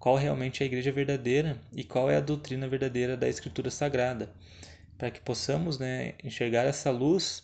qual 0.04 0.18
realmente 0.18 0.62
é 0.62 0.66
a 0.66 0.68
igreja 0.68 0.92
verdadeira 0.92 1.58
e 1.72 1.82
qual 1.82 2.12
é 2.12 2.18
a 2.18 2.20
doutrina 2.20 2.68
verdadeira 2.68 3.16
da 3.16 3.30
Escritura 3.30 3.72
Sagrada, 3.72 4.30
para 4.98 5.10
que 5.10 5.22
possamos 5.22 5.80
né, 5.80 6.16
enxergar 6.22 6.66
essa 6.66 6.92
luz, 6.92 7.42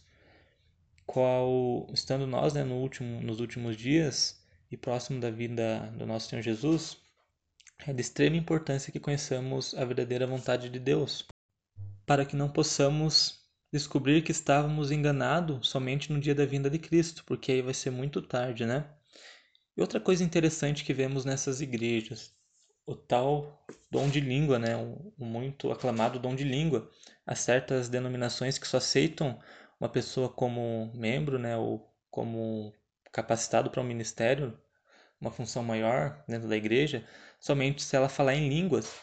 qual, 1.06 1.88
estando 1.94 2.28
nós 2.28 2.54
né, 2.54 2.66
no 2.66 2.76
último, 2.76 3.22
nos 3.22 3.40
últimos 3.40 3.78
dias 3.78 4.46
e 4.70 4.76
próximo 4.76 5.22
da 5.22 5.32
vinda 5.32 5.90
do 5.98 6.06
nosso 6.06 6.28
Senhor 6.28 6.42
Jesus, 6.42 6.98
é 7.88 7.94
de 7.94 8.02
extrema 8.02 8.36
importância 8.36 8.92
que 8.92 9.00
conheçamos 9.00 9.74
a 9.76 9.86
verdadeira 9.86 10.28
vontade 10.28 10.68
de 10.68 10.80
Deus, 10.80 11.26
para 12.06 12.26
que 12.26 12.36
não 12.36 12.50
possamos 12.50 13.40
descobrir 13.72 14.22
que 14.22 14.34
estávamos 14.34 14.92
enganados 14.92 15.70
somente 15.70 16.12
no 16.12 16.20
dia 16.20 16.36
da 16.36 16.46
vinda 16.46 16.70
de 16.70 16.78
Cristo, 16.78 17.24
porque 17.26 17.54
aí 17.54 17.62
vai 17.62 17.74
ser 17.74 17.90
muito 17.90 18.22
tarde, 18.22 18.66
né? 18.66 18.86
E 19.78 19.80
outra 19.80 20.02
coisa 20.02 20.26
interessante 20.26 20.84
que 20.84 20.94
vemos 20.94 21.24
nessas 21.24 21.62
igrejas 21.62 22.38
o 22.90 22.96
tal 22.96 23.64
dom 23.92 24.10
de 24.10 24.20
língua, 24.20 24.58
né? 24.58 24.76
um, 24.76 25.14
muito 25.20 25.72
aclamado 25.72 26.20
dom 26.20 26.34
de 26.34 26.44
língua. 26.44 26.90
Há 27.26 27.36
certas 27.36 27.88
denominações 27.88 28.58
que 28.58 28.68
só 28.68 28.78
aceitam 28.78 29.40
uma 29.80 29.88
pessoa 29.88 30.28
como 30.28 30.92
membro, 30.96 31.38
né? 31.38 31.56
ou 31.56 31.88
como 32.10 32.74
capacitado 33.12 33.70
para 33.70 33.82
um 33.82 33.86
ministério 33.86 34.60
uma 35.22 35.30
função 35.32 35.62
maior 35.64 36.24
dentro 36.28 36.48
da 36.48 36.56
igreja 36.56 37.06
somente 37.40 37.84
se 37.84 37.96
ela 37.96 38.10
falar 38.10 38.34
em 38.36 38.50
línguas. 38.50 38.96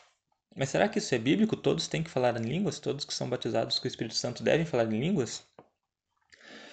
Mas 0.56 0.70
será 0.70 0.88
que 0.88 0.98
isso 0.98 1.14
é 1.14 1.18
bíblico? 1.18 1.56
Todos 1.56 1.86
têm 1.86 2.02
que 2.02 2.10
falar 2.10 2.36
em 2.40 2.44
línguas? 2.44 2.80
Todos 2.80 3.04
que 3.04 3.14
são 3.14 3.28
batizados 3.28 3.78
com 3.78 3.84
o 3.84 3.88
Espírito 3.88 4.16
Santo 4.16 4.42
devem 4.42 4.66
falar 4.66 4.84
em 4.92 4.98
línguas? 4.98 5.46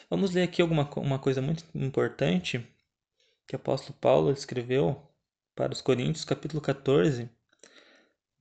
Vamos 0.09 0.31
ler 0.31 0.43
aqui 0.43 0.61
alguma 0.61 0.89
uma 0.95 1.19
coisa 1.19 1.41
muito 1.41 1.63
importante 1.75 2.65
que 3.45 3.55
o 3.55 3.57
apóstolo 3.57 3.97
Paulo 3.99 4.31
escreveu 4.31 5.12
para 5.55 5.73
os 5.73 5.81
Coríntios, 5.81 6.25
capítulo 6.25 6.61
14, 6.61 7.29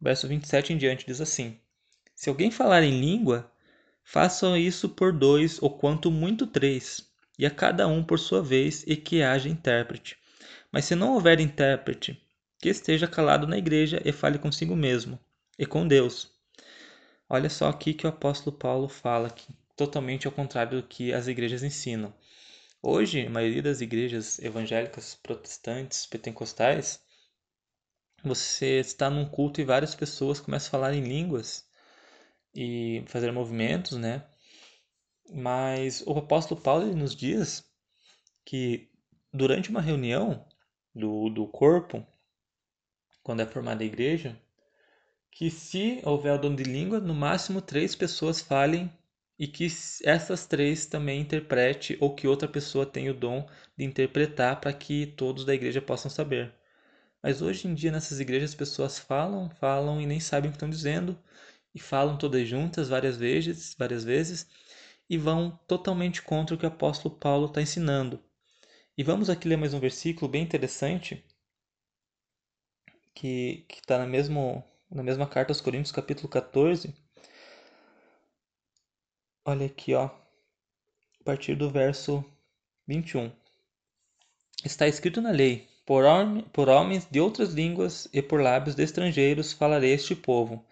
verso 0.01 0.27
27 0.27 0.72
em 0.72 0.77
diante, 0.77 1.07
diz 1.07 1.20
assim: 1.20 1.59
Se 2.14 2.29
alguém 2.29 2.51
falar 2.51 2.83
em 2.83 3.01
língua, 3.01 3.51
façam 4.03 4.57
isso 4.57 4.88
por 4.88 5.12
dois 5.12 5.62
ou 5.62 5.70
quanto 5.70 6.11
muito 6.11 6.46
três, 6.46 7.09
e 7.38 7.46
a 7.46 7.51
cada 7.51 7.87
um 7.87 8.03
por 8.03 8.18
sua 8.18 8.42
vez, 8.42 8.85
e 8.87 8.96
que 8.96 9.22
haja 9.22 9.48
intérprete. 9.48 10.16
Mas 10.70 10.87
se 10.87 10.94
não 10.94 11.12
houver 11.12 11.40
intérprete, 11.40 12.20
que 12.59 12.68
esteja 12.68 13.09
calado 13.09 13.46
na 13.46 13.59
igreja 13.59 14.01
e 14.05 14.12
fale 14.12 14.38
consigo 14.38 14.77
mesmo 14.77 15.18
e 15.59 15.66
com 15.66 15.87
Deus. 15.87 16.31
Olha 17.29 17.51
só 17.51 17.68
aqui 17.68 17.92
que 17.92 18.07
o 18.07 18.11
apóstolo 18.11 18.57
Paulo 18.57 18.88
fala 18.88 19.29
aqui 19.29 19.53
totalmente 19.77 20.27
ao 20.27 20.33
contrário 20.33 20.81
do 20.81 20.87
que 20.87 21.12
as 21.12 21.27
igrejas 21.27 21.62
ensinam. 21.62 22.14
Hoje, 22.84 23.26
a 23.26 23.30
maioria 23.30 23.62
das 23.62 23.80
igrejas 23.80 24.40
evangélicas, 24.40 25.14
protestantes, 25.14 26.04
pentecostais, 26.04 27.00
você 28.24 28.80
está 28.80 29.08
num 29.08 29.24
culto 29.24 29.60
e 29.60 29.64
várias 29.64 29.94
pessoas 29.94 30.40
começam 30.40 30.66
a 30.66 30.70
falar 30.72 30.92
em 30.92 31.00
línguas 31.00 31.64
e 32.52 33.04
fazer 33.06 33.30
movimentos, 33.30 33.96
né? 33.96 34.26
Mas 35.32 36.02
o 36.04 36.18
apóstolo 36.18 36.60
Paulo 36.60 36.92
nos 36.96 37.14
diz 37.14 37.64
que 38.44 38.90
durante 39.32 39.70
uma 39.70 39.80
reunião 39.80 40.44
do, 40.92 41.30
do 41.30 41.46
corpo, 41.46 42.04
quando 43.22 43.42
é 43.42 43.46
formada 43.46 43.84
a 43.84 43.86
igreja, 43.86 44.36
que 45.30 45.52
se 45.52 46.02
houver 46.04 46.34
o 46.34 46.38
dom 46.38 46.56
de 46.56 46.64
língua, 46.64 46.98
no 46.98 47.14
máximo 47.14 47.62
três 47.62 47.94
pessoas 47.94 48.40
falem 48.40 48.90
e 49.38 49.46
que 49.46 49.66
essas 50.04 50.46
três 50.46 50.86
também 50.86 51.20
interprete 51.20 51.96
ou 52.00 52.14
que 52.14 52.28
outra 52.28 52.48
pessoa 52.48 52.86
tenha 52.86 53.10
o 53.12 53.14
dom 53.14 53.48
de 53.76 53.84
interpretar 53.84 54.60
para 54.60 54.72
que 54.72 55.06
todos 55.06 55.44
da 55.44 55.54
igreja 55.54 55.82
possam 55.82 56.10
saber. 56.10 56.52
Mas 57.22 57.42
hoje 57.42 57.68
em 57.68 57.74
dia 57.74 57.92
nessas 57.92 58.20
igrejas 58.20 58.50
as 58.50 58.56
pessoas 58.56 58.98
falam, 58.98 59.50
falam 59.50 60.00
e 60.00 60.06
nem 60.06 60.20
sabem 60.20 60.48
o 60.50 60.52
que 60.52 60.56
estão 60.56 60.70
dizendo 60.70 61.18
e 61.74 61.80
falam 61.80 62.18
todas 62.18 62.46
juntas 62.48 62.88
várias 62.88 63.16
vezes, 63.16 63.74
várias 63.78 64.04
vezes 64.04 64.48
e 65.08 65.18
vão 65.18 65.58
totalmente 65.66 66.22
contra 66.22 66.54
o 66.54 66.58
que 66.58 66.64
o 66.64 66.68
apóstolo 66.68 67.14
Paulo 67.16 67.46
está 67.46 67.62
ensinando. 67.62 68.20
E 68.96 69.02
vamos 69.04 69.30
aqui 69.30 69.48
ler 69.48 69.56
mais 69.56 69.74
um 69.74 69.80
versículo 69.80 70.30
bem 70.30 70.42
interessante 70.42 71.24
que 73.14 73.66
está 73.70 73.98
na, 73.98 74.06
na 74.90 75.02
mesma 75.02 75.26
carta 75.26 75.52
aos 75.52 75.60
Coríntios, 75.60 75.92
capítulo 75.92 76.28
14, 76.28 76.94
Olha 79.44 79.66
aqui, 79.66 79.92
ó, 79.92 80.05
a 80.05 81.24
partir 81.24 81.57
do 81.57 81.68
verso 81.68 82.24
21. 82.87 83.28
Está 84.64 84.87
escrito 84.87 85.20
na 85.20 85.33
lei: 85.33 85.68
por, 85.85 86.05
por 86.52 86.68
homens 86.68 87.09
de 87.11 87.18
outras 87.18 87.52
línguas 87.52 88.07
e 88.12 88.22
por 88.22 88.40
lábios 88.40 88.76
de 88.76 88.85
estrangeiros 88.85 89.52
falarei 89.52 89.94
este 89.94 90.14
povo, 90.14 90.64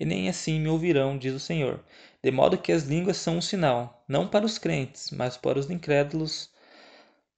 e 0.00 0.06
nem 0.06 0.26
assim 0.26 0.58
me 0.58 0.70
ouvirão, 0.70 1.18
diz 1.18 1.34
o 1.34 1.38
Senhor. 1.38 1.84
De 2.22 2.30
modo 2.30 2.56
que 2.56 2.72
as 2.72 2.84
línguas 2.84 3.18
são 3.18 3.36
um 3.36 3.42
sinal, 3.42 4.02
não 4.08 4.26
para 4.26 4.46
os 4.46 4.56
crentes, 4.56 5.10
mas 5.10 5.36
para 5.36 5.58
os 5.58 5.68
incrédulos. 5.68 6.48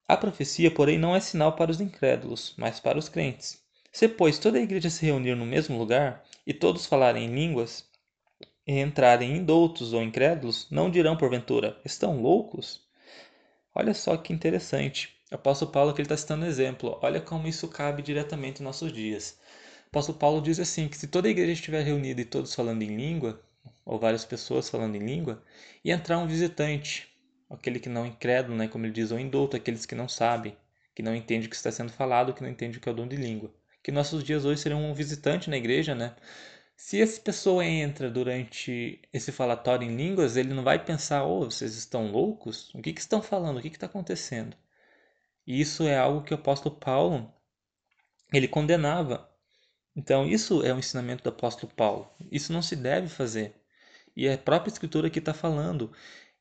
A 0.07 0.16
profecia, 0.16 0.70
porém, 0.70 0.99
não 0.99 1.16
é 1.16 1.20
sinal 1.20 1.57
para 1.57 1.72
os 1.72 1.81
incrédulos, 1.81 2.55
mas 2.57 2.79
para 2.79 2.96
os 2.96 3.09
crentes. 3.09 3.61
Se, 3.90 4.07
pois, 4.07 4.38
toda 4.38 4.57
a 4.57 4.62
igreja 4.62 4.88
se 4.88 5.05
reunir 5.05 5.35
no 5.35 5.44
mesmo 5.44 5.77
lugar, 5.77 6.25
e 6.46 6.55
todos 6.55 6.87
falarem 6.87 7.25
em 7.25 7.35
línguas, 7.35 7.85
entrarem 8.66 9.37
indoutos 9.37 9.92
ou 9.92 10.02
incrédulos, 10.02 10.66
não 10.70 10.90
dirão 10.90 11.16
porventura: 11.16 11.81
estão 11.85 12.20
loucos? 12.20 12.81
Olha 13.74 13.94
só 13.94 14.16
que 14.16 14.33
interessante. 14.33 15.14
O 15.31 15.35
apóstolo 15.35 15.70
Paulo 15.70 15.90
aqui 15.90 16.02
está 16.02 16.16
citando 16.16 16.44
um 16.44 16.48
exemplo. 16.48 16.98
Olha 17.02 17.20
como 17.20 17.46
isso 17.46 17.68
cabe 17.68 18.02
diretamente 18.02 18.61
em 18.61 18.64
nossos 18.64 18.92
dias. 18.92 19.38
O 19.87 19.88
apóstolo 19.88 20.18
Paulo 20.18 20.40
diz 20.40 20.59
assim, 20.59 20.88
que 20.88 20.96
se 20.96 21.09
toda 21.09 21.29
a 21.29 21.31
igreja 21.31 21.52
estiver 21.52 21.83
reunida 21.83 22.20
e 22.20 22.24
todos 22.24 22.55
falando 22.55 22.83
em 22.83 22.96
língua, 22.96 23.40
ou 23.85 23.98
várias 23.98 24.24
pessoas 24.24 24.68
falando 24.68 24.96
em 24.96 25.00
língua, 25.00 25.42
e 25.85 25.90
entrar 25.90 26.18
um 26.18 26.26
visitante, 26.26 27.09
aquele 27.50 27.79
que 27.79 27.88
não 27.88 28.05
é 28.05 28.09
incrédulo, 28.09 28.57
né, 28.57 28.68
como 28.68 28.87
ele 28.87 28.92
diz, 28.92 29.11
ou 29.11 29.18
indouto, 29.18 29.57
aqueles 29.57 29.87
que 29.87 29.94
não 29.94 30.09
sabem, 30.09 30.57
que 30.94 31.02
não 31.02 31.14
entendem 31.14 31.46
o 31.46 31.50
que 31.50 31.57
está 31.57 31.70
sendo 31.70 31.92
falado, 31.92 32.33
que 32.33 32.42
não 32.42 32.50
entendem 32.50 32.79
o 32.79 32.81
que 32.81 32.88
é 32.88 32.92
o 32.92 32.94
dom 32.94 33.07
de 33.07 33.16
língua. 33.16 33.52
Que 33.83 33.92
nossos 33.92 34.24
dias 34.24 34.44
hoje 34.44 34.61
seriam 34.61 34.83
um 34.85 34.94
visitante 34.94 35.48
na 35.48 35.57
igreja, 35.57 35.94
né? 35.94 36.14
Se 36.76 37.00
essa 37.00 37.20
pessoa 37.20 37.64
entra 37.64 38.10
durante 38.10 39.00
esse 39.12 39.32
falatório 39.32 39.88
em 39.88 39.96
línguas, 39.96 40.36
ele 40.36 40.52
não 40.52 40.62
vai 40.62 40.84
pensar, 40.84 41.24
oh, 41.24 41.44
vocês 41.44 41.74
estão 41.74 42.12
loucos? 42.12 42.72
O 42.74 42.82
que, 42.82 42.92
que 42.92 43.00
estão 43.00 43.22
falando? 43.22 43.58
O 43.58 43.62
que 43.62 43.68
está 43.68 43.86
acontecendo? 43.86 44.56
E 45.46 45.60
isso 45.60 45.84
é 45.84 45.96
algo 45.96 46.22
que 46.22 46.34
o 46.34 46.36
apóstolo 46.36 46.76
Paulo, 46.76 47.32
ele 48.32 48.46
condenava. 48.46 49.28
Então, 49.96 50.26
isso 50.26 50.62
é 50.64 50.72
o 50.74 50.78
ensinamento 50.78 51.22
do 51.24 51.30
apóstolo 51.30 51.72
Paulo. 51.74 52.10
Isso 52.30 52.52
não 52.52 52.60
se 52.62 52.76
deve 52.76 53.08
fazer. 53.08 53.54
E 54.14 54.26
é 54.26 54.34
a 54.34 54.38
própria 54.38 54.70
escritura 54.70 55.10
que 55.10 55.18
está 55.18 55.32
falando. 55.32 55.92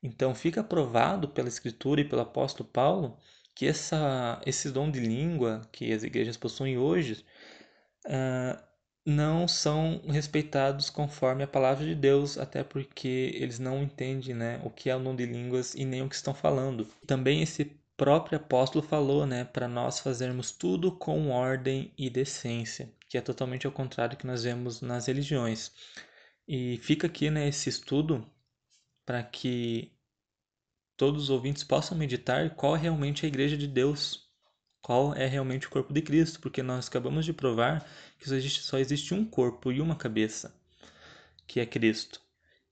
Então, 0.03 0.35
fica 0.35 0.63
provado 0.63 1.29
pela 1.29 1.47
escritura 1.47 2.01
e 2.01 2.09
pelo 2.09 2.21
apóstolo 2.21 2.69
Paulo 2.69 3.17
que 3.55 3.65
essa, 3.65 4.41
esse 4.45 4.69
dom 4.69 4.91
de 4.91 4.99
língua 4.99 5.61
que 5.71 5.93
as 5.93 6.03
igrejas 6.03 6.35
possuem 6.35 6.77
hoje 6.77 7.25
uh, 8.05 8.64
não 9.05 9.47
são 9.47 10.01
respeitados 10.07 10.89
conforme 10.89 11.43
a 11.43 11.47
palavra 11.47 11.85
de 11.85 11.93
Deus, 11.93 12.37
até 12.37 12.63
porque 12.63 13.31
eles 13.35 13.59
não 13.59 13.83
entendem 13.83 14.33
né, 14.33 14.59
o 14.63 14.69
que 14.69 14.89
é 14.89 14.95
o 14.95 14.99
dom 14.99 15.15
de 15.15 15.25
línguas 15.25 15.75
e 15.75 15.85
nem 15.85 16.01
o 16.01 16.09
que 16.09 16.15
estão 16.15 16.33
falando. 16.33 16.87
Também 17.05 17.41
esse 17.41 17.65
próprio 17.95 18.37
apóstolo 18.37 18.83
falou 18.83 19.25
né, 19.25 19.45
para 19.45 19.67
nós 19.67 19.99
fazermos 19.99 20.51
tudo 20.51 20.91
com 20.91 21.29
ordem 21.29 21.93
e 21.97 22.09
decência, 22.09 22.91
que 23.07 23.17
é 23.17 23.21
totalmente 23.21 23.65
ao 23.67 23.71
contrário 23.71 24.17
que 24.17 24.27
nós 24.27 24.43
vemos 24.43 24.81
nas 24.81 25.05
religiões. 25.05 25.71
E 26.47 26.77
fica 26.79 27.07
aqui 27.07 27.29
né, 27.29 27.47
esse 27.47 27.69
estudo 27.69 28.25
para 29.05 29.23
que 29.23 29.91
todos 30.97 31.23
os 31.23 31.29
ouvintes 31.29 31.63
possam 31.63 31.97
meditar 31.97 32.55
qual 32.55 32.75
é 32.75 32.79
realmente 32.79 33.25
a 33.25 33.27
igreja 33.27 33.57
de 33.57 33.67
Deus, 33.67 34.24
qual 34.85 35.15
é 35.15 35.25
realmente 35.25 35.65
o 35.65 35.69
corpo 35.71 35.91
de 35.91 35.99
Cristo, 35.99 36.39
porque 36.39 36.61
nós 36.61 36.87
acabamos 36.87 37.25
de 37.25 37.33
provar 37.33 37.83
que 38.19 38.29
só 38.29 38.35
existe, 38.35 38.61
só 38.61 38.77
existe 38.77 39.15
um 39.15 39.25
corpo 39.25 39.71
e 39.71 39.81
uma 39.81 39.95
cabeça, 39.95 40.53
que 41.47 41.59
é 41.59 41.65
Cristo. 41.65 42.21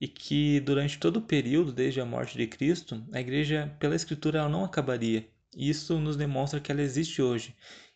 E 0.00 0.06
que 0.06 0.60
durante 0.60 0.96
todo 0.96 1.16
o 1.16 1.22
período, 1.22 1.72
desde 1.72 2.00
a 2.00 2.04
morte 2.04 2.38
de 2.38 2.46
Cristo, 2.46 3.04
a 3.12 3.20
igreja, 3.20 3.74
pela 3.80 3.96
Escritura, 3.96 4.38
ela 4.38 4.48
não 4.48 4.64
acabaria. 4.64 5.26
Isso 5.56 5.98
nos 5.98 6.16
demonstra 6.16 6.60
que 6.60 6.70
ela 6.70 6.82
existe 6.82 7.20
hoje. 7.20 7.52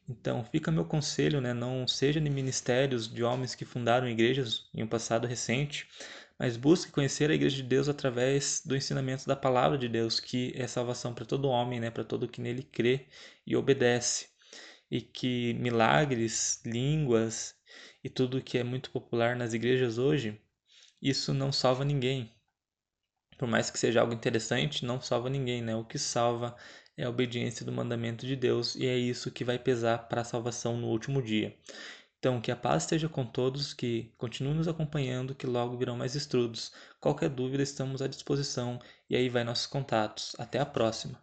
Então, 0.08 0.42
fica 0.42 0.72
meu 0.72 0.84
conselho, 0.84 1.40
né? 1.40 1.54
não 1.54 1.86
seja 1.86 2.20
de 2.20 2.28
ministérios 2.28 3.06
de 3.06 3.22
homens 3.22 3.54
que 3.54 3.64
fundaram 3.64 4.08
igrejas 4.08 4.68
em 4.74 4.82
um 4.82 4.88
passado 4.88 5.28
recente, 5.28 5.86
mas 6.38 6.56
busque 6.56 6.92
conhecer 6.92 7.30
a 7.30 7.34
igreja 7.34 7.56
de 7.56 7.62
Deus 7.62 7.88
através 7.88 8.62
do 8.64 8.76
ensinamento 8.76 9.26
da 9.26 9.36
palavra 9.36 9.76
de 9.76 9.88
Deus, 9.88 10.20
que 10.20 10.52
é 10.56 10.66
salvação 10.66 11.12
para 11.14 11.24
todo 11.24 11.48
homem, 11.48 11.80
né, 11.80 11.90
para 11.90 12.04
todo 12.04 12.28
que 12.28 12.40
nele 12.40 12.62
crê 12.62 13.06
e 13.46 13.56
obedece. 13.56 14.28
E 14.90 15.00
que 15.02 15.54
milagres, 15.54 16.62
línguas 16.64 17.54
e 18.02 18.08
tudo 18.08 18.42
que 18.42 18.58
é 18.58 18.64
muito 18.64 18.90
popular 18.90 19.36
nas 19.36 19.52
igrejas 19.54 19.98
hoje, 19.98 20.40
isso 21.02 21.34
não 21.34 21.52
salva 21.52 21.84
ninguém. 21.84 22.32
Por 23.38 23.48
mais 23.48 23.70
que 23.70 23.78
seja 23.78 24.00
algo 24.00 24.12
interessante, 24.12 24.84
não 24.84 25.00
salva 25.00 25.30
ninguém, 25.30 25.62
né? 25.62 25.74
O 25.74 25.84
que 25.84 25.98
salva 25.98 26.56
é 26.96 27.04
a 27.04 27.10
obediência 27.10 27.64
do 27.64 27.72
mandamento 27.72 28.26
de 28.26 28.34
Deus 28.34 28.74
e 28.74 28.86
é 28.86 28.96
isso 28.98 29.30
que 29.30 29.44
vai 29.44 29.58
pesar 29.58 30.08
para 30.08 30.22
a 30.22 30.24
salvação 30.24 30.76
no 30.76 30.88
último 30.88 31.22
dia. 31.22 31.56
Então, 32.18 32.40
que 32.40 32.50
a 32.50 32.56
paz 32.56 32.82
esteja 32.82 33.08
com 33.08 33.24
todos, 33.24 33.72
que 33.72 34.12
continuem 34.18 34.56
nos 34.56 34.66
acompanhando, 34.66 35.34
que 35.34 35.46
logo 35.46 35.76
virão 35.76 35.96
mais 35.96 36.16
estudos. 36.16 36.72
Qualquer 37.00 37.28
dúvida, 37.28 37.62
estamos 37.62 38.02
à 38.02 38.08
disposição 38.08 38.80
e 39.08 39.14
aí 39.14 39.28
vai 39.28 39.44
nossos 39.44 39.66
contatos. 39.66 40.34
Até 40.38 40.58
a 40.58 40.66
próxima! 40.66 41.20